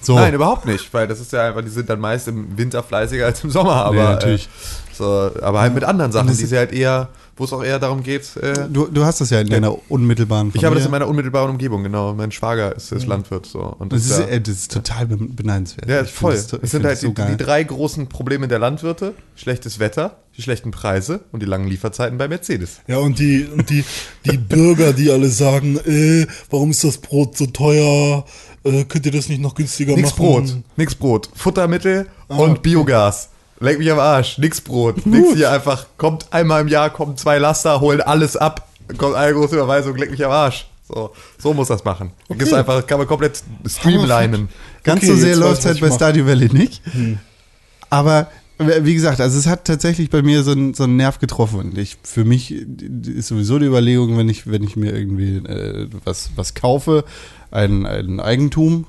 [0.00, 0.16] So.
[0.16, 3.24] Nein, überhaupt nicht, weil das ist ja einfach, die sind dann meist im Winter fleißiger
[3.26, 4.46] als im Sommer, aber, Nee, natürlich.
[4.46, 7.62] Äh, so, aber halt mit anderen Sachen, die ist- sie halt eher, wo es auch
[7.64, 8.36] eher darum geht.
[8.36, 10.90] Äh, Du, du hast das ja in deiner unmittelbaren ich habe das in Familie.
[10.90, 12.14] meiner unmittelbaren Umgebung, genau.
[12.14, 13.60] Mein Schwager ist, ist Landwirt so.
[13.78, 15.88] Und das, ist, ja, äh, das ist total be- beneidenswert.
[15.88, 16.34] ja, voll.
[16.34, 20.70] das sind halt so die, die drei großen Probleme der Landwirte: schlechtes Wetter, die schlechten
[20.70, 22.80] Preise und die langen Lieferzeiten bei Mercedes.
[22.86, 23.84] Ja, und die, und die,
[24.30, 28.24] die Bürger, die alle sagen, äh, warum ist das Brot so teuer?
[28.64, 30.16] Äh, könnt ihr das nicht noch günstiger Nix machen?
[30.24, 31.28] Brot, nix Brot.
[31.34, 33.28] Futtermittel und Biogas.
[33.60, 34.38] Leck mich am Arsch.
[34.38, 35.06] Nix Brot.
[35.06, 35.86] Nix hier einfach.
[35.96, 38.68] Kommt einmal im Jahr, kommen zwei Laster, holen alles ab.
[38.98, 40.66] Kommt eine große Überweisung, leck mich am Arsch.
[40.86, 42.10] So, so muss das machen.
[42.28, 42.40] Okay.
[42.40, 44.48] Gibt's einfach, kann man komplett streamlinen.
[44.82, 45.90] Ganz Okay, so sehr läuft es halt bei.
[45.90, 46.82] Stardew Valley nicht.
[47.88, 48.28] Aber
[48.58, 51.60] wie gesagt, also es hat tatsächlich bei mir so einen, so einen Nerv getroffen.
[51.60, 55.88] Und ich, für mich ist sowieso die Überlegung, wenn ich, wenn ich mir irgendwie äh,
[56.04, 57.04] was, was kaufe,
[57.50, 58.86] ein, ein Eigentum,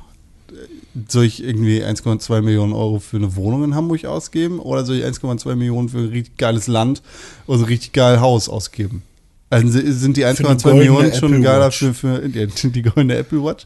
[1.07, 5.05] soll ich irgendwie 1,2 Millionen Euro für eine Wohnung in Hamburg ausgeben oder soll ich
[5.05, 7.01] 1,2 Millionen für ein richtig geiles Land
[7.45, 9.03] und ein richtig geiles Haus ausgeben?
[9.49, 13.43] Also sind die eine 1,2 goldene Millionen schon geiler für, für ja, die goldene Apple
[13.43, 13.65] Watch?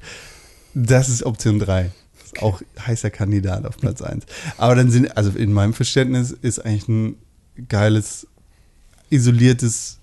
[0.73, 1.91] Das ist Option 3.
[2.23, 4.25] Ist auch heißer Kandidat auf Platz 1.
[4.57, 7.15] Aber dann sind, also in meinem Verständnis ist eigentlich ein
[7.67, 8.27] geiles,
[9.09, 9.97] isoliertes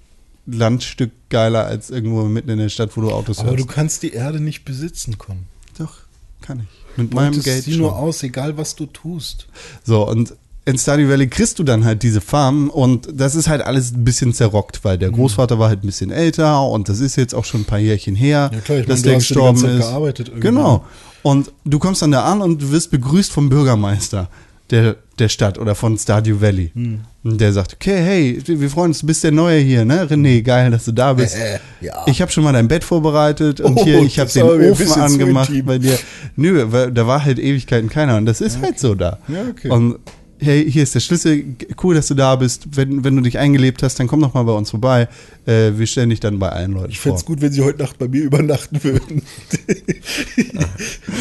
[0.47, 3.69] Landstück geiler als irgendwo mitten in der Stadt, wo du Autos Aber du hörst.
[3.69, 5.45] kannst die Erde nicht besitzen, Con.
[5.79, 5.99] Doch,
[6.41, 6.86] kann ich.
[6.97, 7.81] Mit meinem Geld sie schon.
[7.83, 9.47] nur aus, egal was du tust.
[9.85, 10.35] So, und
[10.65, 14.03] in Stardew Valley kriegst du dann halt diese Farm und das ist halt alles ein
[14.05, 15.01] bisschen zerrockt, weil Mhm.
[15.01, 17.79] der Großvater war halt ein bisschen älter und das ist jetzt auch schon ein paar
[17.79, 19.87] Jährchen her, Ja, klar, ich dass meine, du der hast die gestorben ganze Zeit ist.
[19.89, 20.49] gearbeitet irgendwie.
[20.49, 20.85] Genau.
[21.23, 24.29] Und du kommst dann da an und du wirst begrüßt vom Bürgermeister
[24.71, 26.71] der, der Stadt oder von Stardew Valley.
[26.75, 27.01] Hm.
[27.25, 30.07] Und der sagt, okay, hey, wir freuen uns, du bist der Neue hier, ne?
[30.07, 31.37] René, geil, dass du da bist.
[31.37, 32.05] Äh, ja.
[32.07, 35.51] Ich habe schon mal dein Bett vorbereitet und Oh, hier, ich habe den Ofen angemacht
[35.65, 35.99] bei dir.
[36.37, 39.19] Nö, weil da war halt Ewigkeiten keiner und das ist halt so da.
[39.29, 39.71] Ja, okay.
[39.71, 39.99] Und
[40.39, 42.77] hey, hier ist der Schlüssel, cool, dass du da bist.
[42.77, 45.09] Wenn, wenn du dich eingelebt hast, dann komm doch mal bei uns vorbei.
[45.47, 47.21] Äh, wir stellen dich dann bei allen Leuten Ich fände vor.
[47.21, 49.23] es gut, wenn sie heute Nacht bei mir übernachten würden.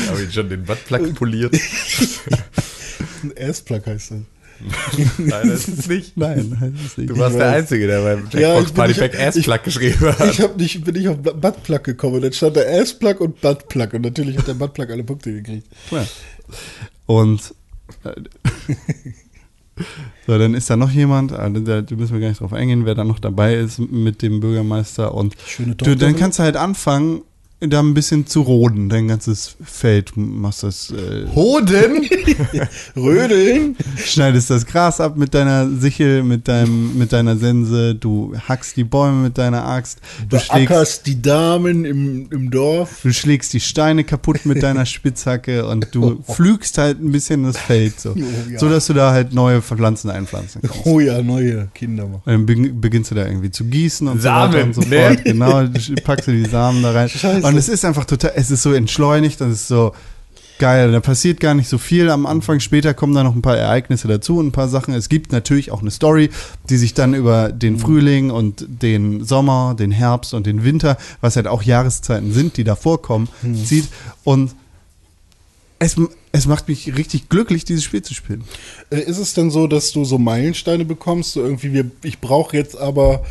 [0.09, 1.55] Habe ich schon den Buttplug poliert?
[3.23, 4.19] Ein Assplug heißt das.
[5.17, 6.15] Nein, das ist nicht.
[6.15, 7.09] Nein, das ist nicht.
[7.09, 7.49] Du warst der.
[7.49, 10.31] Einzige, der beim Ja, Jackbox bin Party Pack Ass ich- Plug geschrieben hat.
[10.31, 12.21] Ich hab nicht, bin nicht auf Buttplug gekommen.
[12.21, 13.93] Dann stand da Assplug und Buttplug.
[13.93, 15.67] Und natürlich hat der Buttplug alle Punkte gekriegt.
[15.89, 16.07] Klar.
[17.05, 17.53] Und
[18.05, 18.13] äh,
[20.27, 22.95] so, dann ist da noch jemand, also da müssen wir gar nicht drauf eingehen, wer
[22.95, 25.13] da noch dabei ist mit dem Bürgermeister.
[25.13, 26.17] Und Schöne du, Tochter, dann ne?
[26.17, 27.21] kannst du halt anfangen,
[27.61, 30.11] da ein bisschen zu roden, dein ganzes Feld.
[30.17, 32.05] Machst das, äh, Hoden?
[32.95, 33.75] Rödeln.
[33.97, 38.83] schneidest das Gras ab mit deiner Sichel, mit, deinem, mit deiner Sense, du hackst die
[38.83, 39.99] Bäume mit deiner Axt,
[40.29, 42.99] du schlägst, die Damen im, im Dorf.
[43.03, 47.57] du schlägst die Steine kaputt mit deiner Spitzhacke und du pflügst halt ein bisschen das
[47.57, 48.59] Feld, so, Oh, ja.
[48.59, 50.85] so dass du da halt neue Pflanzen einpflanzen kannst.
[50.85, 52.21] Oh ja, neue Kinder machen.
[52.25, 54.81] Und dann beginn- beginnst du da irgendwie zu gießen und Samen, so weiter und so
[54.81, 55.07] ne?
[55.07, 55.23] fort.
[55.23, 57.09] Genau, packst du die Samen da rein.
[57.09, 57.45] Scheiße.
[57.47, 59.93] Und es ist einfach total, es ist so entschleunigt, das ist so
[60.57, 60.91] geil.
[60.93, 62.59] Da passiert gar nicht so viel am Anfang.
[62.61, 64.93] Später kommen da noch ein paar Ereignisse dazu und ein paar Sachen.
[64.93, 66.29] Es gibt natürlich auch eine Story,
[66.69, 67.59] die sich dann über Mhm.
[67.59, 72.55] den Frühling und den Sommer, den Herbst und den Winter, was halt auch Jahreszeiten sind,
[72.57, 73.65] die da vorkommen, Mhm.
[73.65, 73.87] zieht.
[74.23, 74.55] Und
[75.77, 75.97] es,
[76.31, 78.45] es macht mich richtig glücklich, dieses Spiel zu spielen.
[78.91, 81.33] Äh, Ist es denn so, dass du so Meilensteine bekommst?
[81.33, 83.23] So irgendwie, wir, ich brauche jetzt aber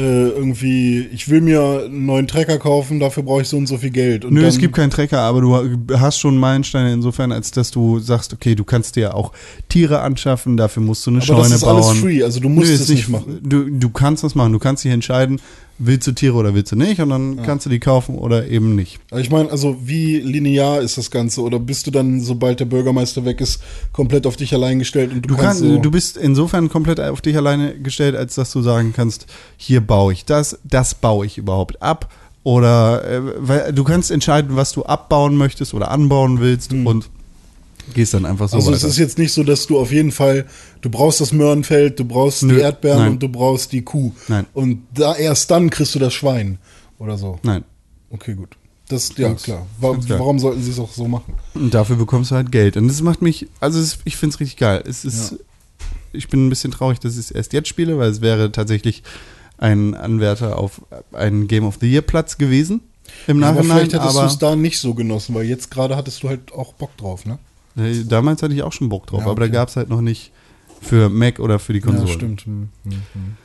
[0.00, 3.90] irgendwie, ich will mir einen neuen Trecker kaufen, dafür brauche ich so und so viel
[3.90, 4.24] Geld.
[4.24, 7.98] Und Nö, es gibt keinen Trecker, aber du hast schon Meilensteine insofern, als dass du
[7.98, 9.32] sagst, okay, du kannst dir auch
[9.68, 11.76] Tiere anschaffen, dafür musst du eine Aber Scheune das ist bauen.
[11.84, 13.40] alles free, also du musst Nö, es ist nicht machen.
[13.42, 15.40] Du, du kannst das machen, du kannst dich entscheiden,
[15.78, 18.74] willst du Tiere oder willst du nicht und dann kannst du die kaufen oder eben
[18.74, 18.98] nicht.
[19.16, 21.40] Ich meine, also wie linear ist das Ganze?
[21.42, 23.60] Oder bist du dann, sobald der Bürgermeister weg ist,
[23.92, 26.98] komplett auf dich allein gestellt und du, Du, kannst kannst, so, du bist insofern komplett
[27.00, 29.26] auf dich alleine gestellt, als dass du sagen kannst,
[29.56, 32.12] hier baue ich das, das baue ich überhaupt ab.
[32.44, 37.08] Oder äh, weil du kannst entscheiden, was du abbauen möchtest oder anbauen willst und
[37.94, 38.58] gehst dann einfach so Hm.
[38.60, 38.88] also es weiter.
[38.90, 40.46] ist jetzt nicht so, dass du auf jeden Fall,
[40.80, 43.10] du brauchst das Möhrenfeld, du brauchst Nö, die Erdbeeren nein.
[43.12, 44.12] und du brauchst die Kuh.
[44.28, 44.46] Nein.
[44.54, 46.58] Und da erst dann kriegst du das Schwein
[46.98, 47.38] oder so.
[47.42, 47.64] Nein.
[48.10, 48.56] Okay, gut.
[48.88, 49.66] Das, ja, Ganz- klar.
[49.80, 50.18] Wa ganz klar.
[50.18, 51.34] Warum sollten sie es auch so machen?
[51.54, 52.76] Und dafür bekommst du halt Geld.
[52.76, 54.82] Und das macht mich, also es, ich finde es richtig geil.
[54.86, 55.36] Es ist,
[56.12, 59.02] ich bin ein bisschen traurig, dass ich es erst jetzt spiele, weil es wäre tatsächlich
[59.58, 60.80] ein Anwärter auf
[61.12, 62.80] einen Game of the Year Platz gewesen
[63.26, 63.76] im aber Nachhinein.
[63.78, 66.52] vielleicht hättest du Aber, es da nicht so genossen, weil jetzt gerade hattest du halt
[66.52, 67.38] auch Bock drauf, ne?
[68.06, 69.52] damals hatte ich auch schon Bock drauf, Ja, aber da okay.
[69.52, 70.32] gab es halt noch nicht
[70.80, 72.08] für Mac oder für die Konsole.
[72.08, 72.42] Ja, stimmt.
[72.42, 73.36] Hm, hm, hm.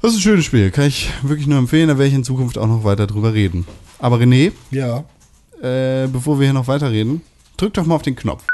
[0.00, 2.56] Das ist ein schönes Spiel, kann ich wirklich nur empfehlen, da werde ich in Zukunft
[2.58, 3.66] auch noch weiter drüber reden.
[3.98, 5.04] Aber René, Ja.
[5.60, 7.22] äh, bevor wir hier noch weiterreden,
[7.56, 8.44] drück doch mal auf den Knopf.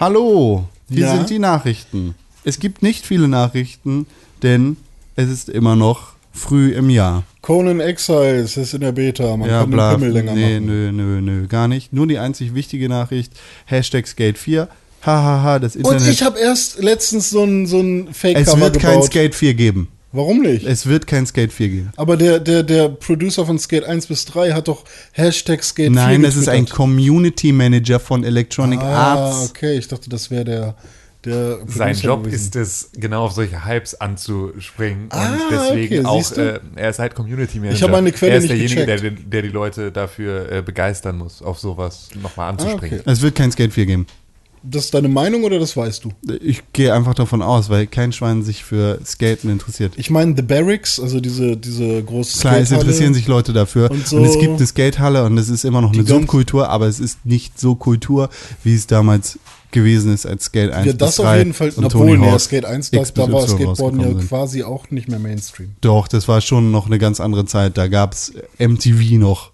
[0.00, 1.16] Hallo, hier Ja?
[1.16, 2.14] sind die Nachrichten.
[2.44, 4.06] Es gibt nicht viele Nachrichten,
[4.42, 4.76] denn
[5.16, 7.24] es ist immer noch früh im Jahr.
[7.42, 9.36] Conan Exiles ist in der Beta.
[9.36, 10.66] Man ja, kann bla, den Pimmel länger nee, machen.
[10.66, 11.92] nö, nö, nö, gar nicht.
[11.92, 13.32] Nur die einzig wichtige Nachricht,
[13.66, 14.68] Hashtag Skate 4,
[15.04, 16.08] hahaha, das Und Internet.
[16.12, 19.06] ich habe erst letztens so ein, so ein es Fake-Cover wird kein gebaut.
[19.06, 19.88] Skate 4 geben.
[20.10, 20.64] Warum nicht?
[20.66, 21.92] Es wird kein Skate 4 geben.
[21.96, 25.90] Aber der, der, der Producer von Skate 1 bis 3 hat doch Hashtag Skate 4
[25.90, 26.66] Nein, das ist ein.
[26.66, 29.50] Community Manager von Electronic Ah, Arts.
[29.50, 29.76] okay.
[29.76, 30.74] Ich dachte, das wäre der,
[31.24, 32.34] der Sein Job gewesen.
[32.36, 35.06] ist es, genau auf solche Hypes anzuspringen.
[35.10, 37.76] Ah, und deswegen okay, auch, äh, er ist halt Community Manager.
[37.76, 41.18] Ich habe meine Quelle Er ist nicht derjenige, der, der die Leute dafür äh, begeistern
[41.18, 43.00] muss, auf sowas nochmal anzuspringen.
[43.00, 43.10] okay.
[43.10, 44.06] Es wird kein Skate 4 geben.
[44.64, 46.10] Das ist deine Meinung oder das weißt du?
[46.40, 49.92] Ich gehe einfach davon aus, weil kein Schwein sich für Skaten interessiert.
[49.96, 53.88] Ich meine, The Barracks, also diese, diese große Klar, es interessieren sich Leute dafür.
[53.90, 54.24] und Und, so.
[54.24, 57.58] es gibt eine Skatehalle und es ist immer noch eine Subkultur, aber es ist nicht
[57.58, 58.30] so Kultur,
[58.64, 59.38] wie es damals
[59.70, 61.70] gewesen ist, als Skate 1 Ja, bis das 3 auf jeden Fall.
[61.76, 64.28] und Obwohl, Tony Hawk Skate 1, da, X da bis war Skateboarden ja sind.
[64.28, 65.70] quasi auch nicht mehr Mainstream.
[65.80, 67.76] Doch, das war schon noch eine ganz andere Zeit.
[67.76, 69.50] Da gab es MTV noch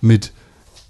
[0.00, 0.32] mit.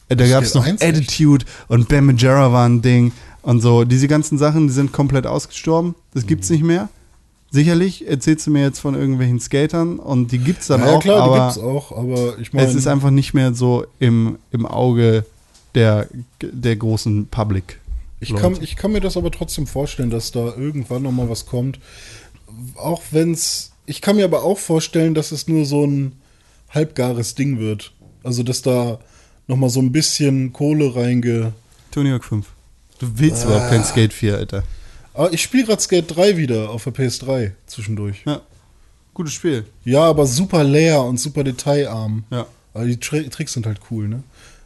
[0.09, 0.97] äh, Da gab es noch 1 echt?
[0.97, 3.13] Attitude und Bam Margera war ein Ding
[3.43, 3.85] und so.
[3.85, 5.95] Diese ganzen Sachen, die sind komplett ausgestorben.
[6.15, 6.55] Das gibt's Mhm.
[6.57, 6.89] nicht mehr.
[7.51, 11.17] Sicherlich erzählst du mir jetzt von irgendwelchen Skatern und die gibt's dann ja, auch, klar,
[11.17, 12.67] die aber gibt's auch, aber ich meine.
[12.67, 15.27] es ist einfach nicht mehr so im, im Auge
[15.75, 16.07] der,
[16.41, 17.79] der großen Public.
[18.23, 21.47] Ich kann, ich kann mir das aber trotzdem vorstellen, dass da irgendwann noch mal was
[21.47, 21.79] kommt.
[22.77, 23.73] Auch wenn's.
[23.87, 26.13] Ich kann mir aber auch vorstellen, dass es nur so ein
[26.71, 27.93] halbgares Ding wird.
[28.23, 28.99] Also, dass da
[29.49, 31.53] noch mal so ein bisschen Kohle reinge.
[31.91, 32.47] Tony Hawk 5.
[33.01, 33.69] Du willst überhaupt Ah.
[33.71, 34.63] kein Skate 4, Alter.
[35.15, 38.23] Aber ich spiele gerade Skate 3 wieder auf der PS3 zwischendurch.
[38.25, 38.41] Ja.
[39.15, 39.67] Gutes Spiel.
[39.85, 42.25] Ja, aber super leer und super detailarm.
[42.31, 42.47] Ja.
[42.73, 44.23] Aber die Tri Tricks sind halt cool, ne?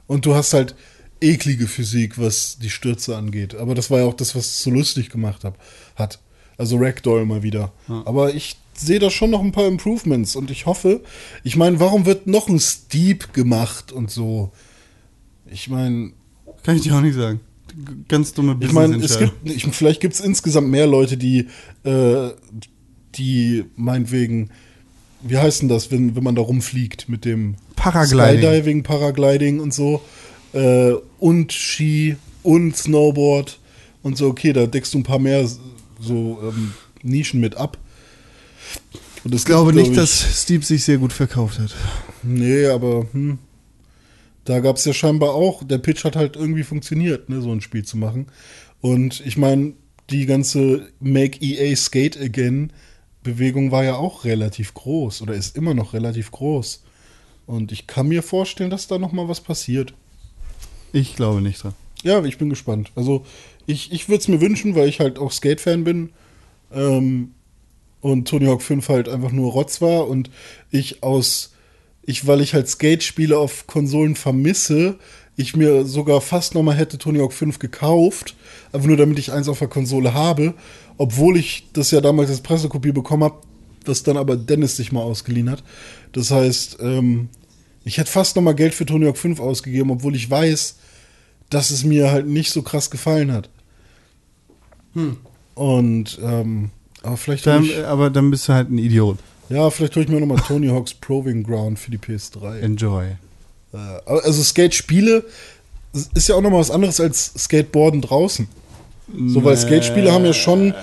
[0.07, 0.77] Und du hast halt
[1.21, 3.55] eklige Physik, was die Stürze angeht.
[3.55, 5.59] Aber das war ja auch das, was es so lustig gemacht hab,
[5.95, 6.21] hat.
[6.59, 7.73] Also Ragdoll mal wieder.
[7.89, 11.03] Aber ich sehe da schon noch ein paar Improvements und ich hoffe,
[11.45, 14.53] ich meine, warum wird noch ein Steep gemacht und so?
[15.51, 16.13] Ich meine,
[16.63, 17.41] Kann ich dir auch nicht sagen.
[18.09, 21.49] Ganz dumme ich meine, es gibt, ich, vielleicht gibt es insgesamt mehr Leute, die,
[21.85, 22.31] äh,
[23.17, 24.51] die meinetwegen,
[25.23, 28.41] wie heißt denn das, wenn, wenn man da rumfliegt mit dem Paragliding.
[28.41, 30.01] Skydiving, Paragliding und so
[30.57, 33.59] äh, und Ski und Snowboard
[34.03, 35.47] und so, okay, da deckst du ein paar mehr
[36.01, 37.79] so ähm, Nischen mit ab.
[39.25, 41.75] Und das Ich glaube gibt, nicht, glaub dass Steve sich sehr gut verkauft hat.
[42.23, 43.39] Nee, aber hm,
[44.45, 47.61] da gab es ja scheinbar auch, der Pitch hat halt irgendwie funktioniert, ne, so ein
[47.61, 48.27] Spiel zu machen.
[48.81, 49.75] Und ich meine,
[50.11, 52.73] die ganze Make EA Skate Again
[53.25, 56.85] Bewegung war ja auch relativ groß oder ist immer noch relativ groß.
[57.47, 59.95] Und ich kann mir vorstellen, dass da noch mal was passiert.
[60.97, 61.75] Ich glaube nicht dran.
[62.05, 62.91] Ja, ich bin gespannt.
[62.97, 63.27] Also
[63.67, 66.09] ich, ich würde es mir wünschen, weil ich halt auch Skate-Fan bin.
[66.73, 67.33] Ähm,
[68.01, 70.31] und Tony Hawk 5 halt einfach nur Rotz war und
[70.71, 71.53] ich aus,
[72.03, 74.99] ich, weil ich halt Skate-Spiele auf Konsolen vermisse,
[75.37, 78.35] ich mir sogar fast nochmal hätte Tony Hawk 5 gekauft,
[78.73, 80.55] einfach nur damit ich eins auf der Konsole habe,
[80.97, 83.43] obwohl ich das ja damals als Pressekopie bekommen habe,
[83.85, 85.63] das dann aber Dennis sich mal ausgeliehen hat.
[86.13, 87.29] Das heißt, ähm,
[87.85, 90.77] ich hätte fast nochmal Geld für Tony Hawk 5 ausgegeben, obwohl ich weiß,
[91.51, 93.49] dass es mir halt nicht so krass gefallen hat.
[95.55, 96.71] Und, ähm,
[97.03, 99.19] aber vielleicht Dann, ich, aber dann bist du halt ein Idiot.
[99.49, 102.61] ja, vielleicht hole ich mir nochmal Tony Hawk's Proving Ground für die PS3.
[102.61, 103.05] Enjoy.
[103.73, 103.77] Äh,
[104.07, 105.25] also Skate-Spiele
[106.15, 108.49] ist ja auch nochmal was anderes als Skateboarden draußen.
[109.29, 110.75] So, weil Skate-Spiele haben ja schon,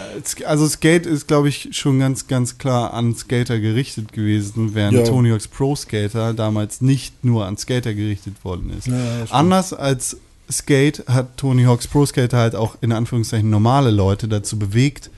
[0.46, 5.04] Also Skate ist, glaube ich, schon ganz, ganz klar an Skater gerichtet gewesen, während Ja.
[5.04, 8.88] Tony Hawk's Pro Skater damals nicht nur an Skater gerichtet worden ist.
[8.88, 9.26] Ja.
[9.30, 10.16] Anders als
[10.52, 15.10] Skate hat Tony Hawk's Pro Skater halt auch in Anführungszeichen normale Leute dazu bewegt,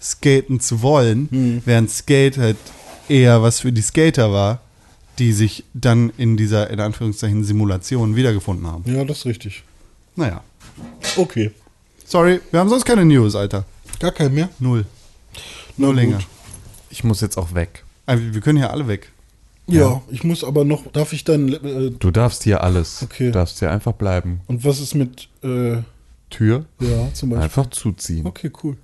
[0.00, 1.62] skaten zu wollen, Hm.
[1.64, 2.56] während Skate halt
[3.08, 4.60] eher was für die Skater war,
[5.18, 8.82] die sich dann in dieser, in Anführungszeichen, Simulation wiedergefunden haben.
[8.86, 9.62] ja, das ist richtig.
[10.16, 10.42] Naja.
[11.16, 11.50] Okay.
[12.04, 13.64] Sorry, wir haben sonst keine News, Alter.
[14.00, 14.48] Gar kein mehr?
[14.58, 14.84] Null.
[15.76, 16.18] Nur länger.
[16.90, 17.84] Ich muss jetzt auch weg.
[18.06, 19.10] Aber wir können ja alle weg.
[19.66, 23.02] Ja, ich muss aber noch, darf ich dann, äh, Du darfst hier alles.
[23.02, 23.26] Okay.
[23.26, 24.40] Du darfst hier einfach bleiben.
[24.46, 25.78] und was ist mit, äh,
[26.30, 27.44] Tür ja, zum Beispiel?
[27.44, 28.26] einfach zuziehen.
[28.26, 28.76] Okay, cool.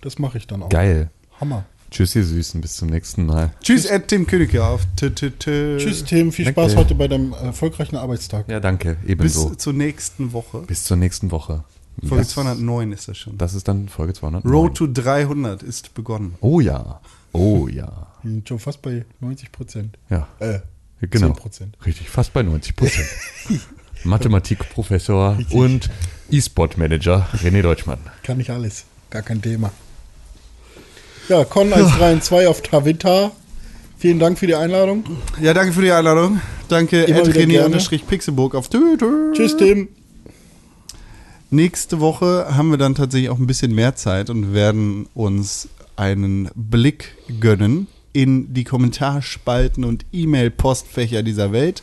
[0.00, 0.68] Das mache ich dann auch.
[0.68, 1.10] Geil.
[1.40, 1.64] Hammer.
[1.90, 2.60] Tschüss, ihr Süßen.
[2.60, 3.52] Bis zum nächsten Mal.
[3.62, 4.82] Tschüss, Ed Tim Königke auf.
[4.96, 5.78] T -t -t.
[5.78, 6.32] Tschüss, Tim.
[6.32, 6.60] Viel Danke.
[6.62, 8.48] Spaß heute bei deinem erfolgreichen Arbeitstag.
[8.48, 8.96] Ja, danke.
[9.02, 9.54] Bis Ebenso.
[9.54, 10.58] zur nächsten Woche.
[10.66, 11.64] Bis zur nächsten Woche.
[12.02, 12.30] Folge Yes.
[12.30, 13.38] 209 ist das schon.
[13.38, 14.44] Das ist dann Folge 200.
[14.44, 16.34] Road to 300 ist begonnen.
[16.40, 17.00] Oh ja.
[17.32, 18.08] Oh ja.
[18.24, 19.98] Sind schon fast bei 90 Prozent.
[20.10, 20.26] Ja.
[20.40, 20.60] Äh,
[21.00, 21.32] Genau.
[21.32, 21.74] 10%.
[21.84, 23.06] Richtig, fast bei 90 Prozent.
[24.04, 25.90] Mathematikprofessor und
[26.30, 27.98] E-Sport-Manager René Deutschmann.
[28.22, 28.84] kann ich alles.
[29.10, 29.70] Gar kein Thema.
[31.28, 33.32] Ja, Con 132 auf Tavita.
[33.98, 35.04] Vielen Dank für die Einladung.
[35.40, 36.40] Ja, danke für die Einladung.
[36.68, 37.66] Danke, Immer Ed wieder René gerne.
[37.66, 39.32] unterstrich Pixelburg auf Twitter.
[39.32, 39.88] Tschüss, Tim.
[41.50, 46.50] Nächste Woche haben wir dann tatsächlich auch ein bisschen mehr Zeit und werden uns einen
[46.54, 51.82] Blick gönnen in die Kommentarspalten und E-Mail-Postfächer dieser Welt.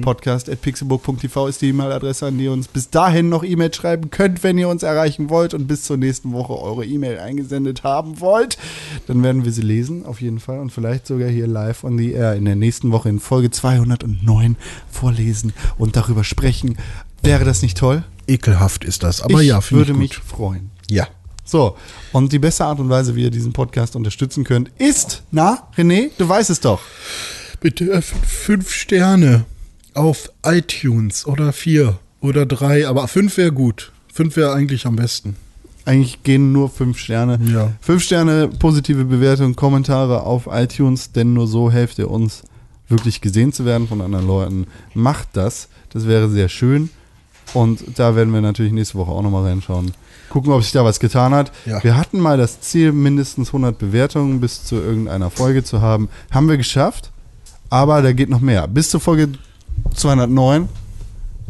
[0.00, 4.56] Podcast.pixelburg.tv ist die E-Mail-Adresse, an die ihr uns bis dahin noch E-Mail schreiben könnt, wenn
[4.56, 8.56] ihr uns erreichen wollt und bis zur nächsten Woche eure E-Mail eingesendet haben wollt.
[9.06, 10.60] Dann werden wir sie lesen, auf jeden Fall.
[10.60, 14.56] Und vielleicht sogar hier live on the air in der nächsten Woche in Folge 209
[14.90, 16.78] vorlesen und darüber sprechen.
[17.22, 18.02] Wäre das nicht toll?
[18.26, 19.20] Ekelhaft ist das.
[19.20, 20.24] Aber ich ja, finde würde ich mich gut.
[20.24, 20.70] freuen.
[20.88, 21.06] Ja.
[21.46, 21.76] So,
[22.12, 26.10] und die beste Art und Weise, wie ihr diesen Podcast unterstützen könnt, ist, na, René,
[26.18, 26.80] du weißt es doch.
[27.60, 29.44] Bitte fünf Sterne
[29.94, 33.92] auf iTunes oder vier oder drei, aber fünf wäre gut.
[34.12, 35.36] Fünf wäre eigentlich am besten.
[35.84, 37.38] Eigentlich gehen nur fünf Sterne.
[37.52, 37.72] Ja.
[37.80, 42.42] Fünf Sterne, positive Bewertungen, Kommentare auf iTunes, denn nur so helft ihr uns,
[42.88, 44.66] wirklich gesehen zu werden von anderen Leuten.
[44.94, 46.90] Macht das, das wäre sehr schön.
[47.54, 49.92] Und da werden wir natürlich nächste Woche auch nochmal reinschauen.
[50.36, 51.50] Gucken, ob sich da was getan hat.
[51.64, 51.82] Ja.
[51.82, 56.10] Wir hatten mal das Ziel, mindestens 100 Bewertungen bis zu irgendeiner Folge zu haben.
[56.30, 57.10] Haben wir geschafft,
[57.70, 58.68] aber da geht noch mehr.
[58.68, 59.30] Bis zur Folge
[59.94, 60.68] 209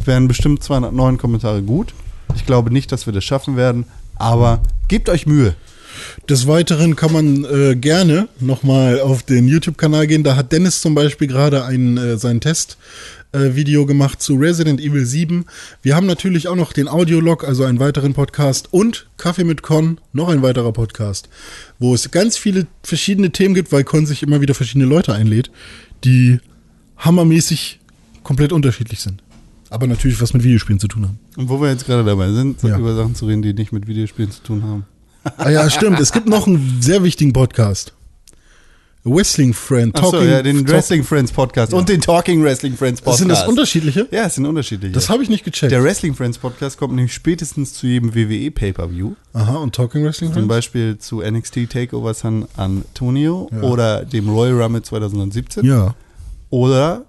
[0.04, 1.94] wären bestimmt 209 Kommentare gut.
[2.36, 5.56] Ich glaube nicht, dass wir das schaffen werden, aber gebt euch Mühe.
[6.28, 10.22] Des Weiteren kann man äh, gerne nochmal auf den YouTube-Kanal gehen.
[10.22, 12.16] Da hat Dennis zum Beispiel gerade äh,
[13.32, 15.44] sein Test-Video gemacht zu Resident Evil 7.
[15.82, 20.00] Wir haben natürlich auch noch den Audiolog, also einen weiteren Podcast und Kaffee mit Con,
[20.12, 21.28] noch ein weiterer Podcast,
[21.78, 25.50] wo es ganz viele verschiedene Themen gibt, weil Con sich immer wieder verschiedene Leute einlädt,
[26.04, 26.38] die
[26.98, 27.80] hammermäßig
[28.22, 29.22] komplett unterschiedlich sind.
[29.68, 31.18] Aber natürlich was mit Videospielen zu tun haben.
[31.36, 32.78] Und wo wir jetzt gerade dabei sind, Ja.
[32.78, 34.84] über Sachen zu reden, die nicht mit Videospielen zu tun haben.
[35.38, 35.98] Ah ja, stimmt.
[35.98, 37.92] Es gibt noch einen sehr wichtigen Podcast.
[39.08, 39.94] Wrestling Friend.
[39.96, 43.18] Achso, ja, den Wrestling Friends Podcast und den Talking Wrestling Friends Podcast.
[43.20, 44.08] Sind das unterschiedliche?
[44.10, 44.92] Ja, es sind unterschiedliche.
[44.92, 45.70] Das habe ich nicht gecheckt.
[45.70, 49.12] Der Wrestling Friends Podcast kommt nämlich spätestens zu jedem WWE Pay-Per-View.
[49.32, 50.48] Aha, und Talking Wrestling Zum Friends?
[50.48, 53.62] Beispiel zu NXT Takeover San Antonio Ja.
[53.62, 55.94] oder dem Royal Rumble 2017 Ja.
[56.50, 57.04] oder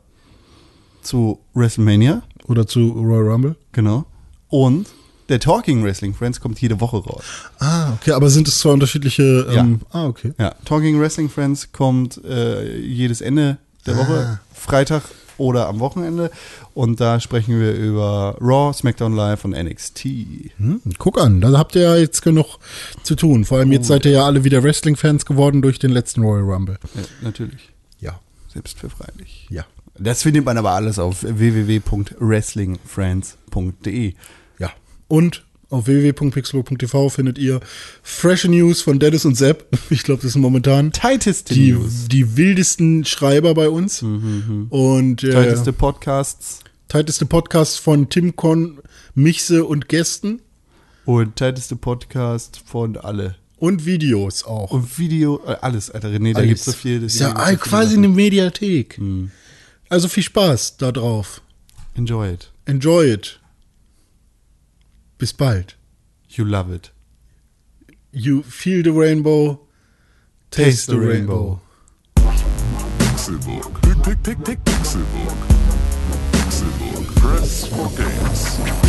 [1.02, 3.56] zu WrestleMania, Oder zu Royal Rumble?
[3.72, 4.06] genau.
[4.50, 4.88] Und
[5.30, 7.24] der Talking Wrestling Friends kommt jede Woche raus.
[7.60, 9.48] Ah, okay, aber sind es zwei unterschiedliche.
[9.52, 10.34] Ähm, Ah, okay.
[10.40, 14.00] Ja, Talking Wrestling Friends kommt äh, jedes Ende der Ah.
[14.00, 15.04] Woche, Freitag
[15.38, 16.32] oder am Wochenende.
[16.74, 20.06] Und da sprechen wir über Raw, SmackDown Live und NXT.
[20.58, 22.58] Hm, guck an, da habt ihr ja jetzt genug
[23.04, 23.46] zu tun.
[23.46, 26.78] Vor allem jetzt seid ihr ja alle wieder Wrestling-Fans geworden durch den letzten Royal Rumble.
[26.96, 27.70] Ja, natürlich.
[28.00, 28.20] Ja.
[28.54, 29.48] Selbstverfreilich.
[29.52, 29.66] Ja.
[30.00, 34.14] Das findet man aber alles auf www.wrestlingfriends.de.
[35.08, 37.60] Und auf www.pixelburg.tv findet ihr
[38.02, 39.68] freshe News von Dennis und Sepp.
[39.90, 42.04] Ich glaube, das sind momentan Tighteste die, News.
[42.04, 44.02] Mhm, die wildesten Schreiber bei uns.
[44.02, 48.80] Und äh, Tighteste Podcasts tighteste Podcast von Tim Con,
[49.14, 50.42] Michse und Gästen
[51.06, 53.36] und tighteste Podcast von alle.
[53.58, 54.72] und Videos auch.
[54.72, 56.50] Und Video, äh, alles, Alter René, da Alles.
[56.50, 57.04] gibt's so viel.
[57.04, 59.00] Ist ja so quasi eine Mediathek.
[59.00, 59.32] Mhm.
[59.90, 61.42] Also viel Spaß da drauf.
[61.96, 62.52] Enjoy it.
[62.66, 63.40] Enjoy it.
[65.18, 65.74] Bis bald.
[66.30, 66.92] You love it.
[68.12, 69.62] You feel the rainbow.
[70.52, 71.60] Taste, taste the, the rainbow.
[72.16, 72.48] rainbow.
[73.00, 73.82] Pixelburg.
[74.04, 75.38] Pick, Pixelburg.
[76.32, 77.16] Pixelburg.
[77.16, 78.87] Press for games.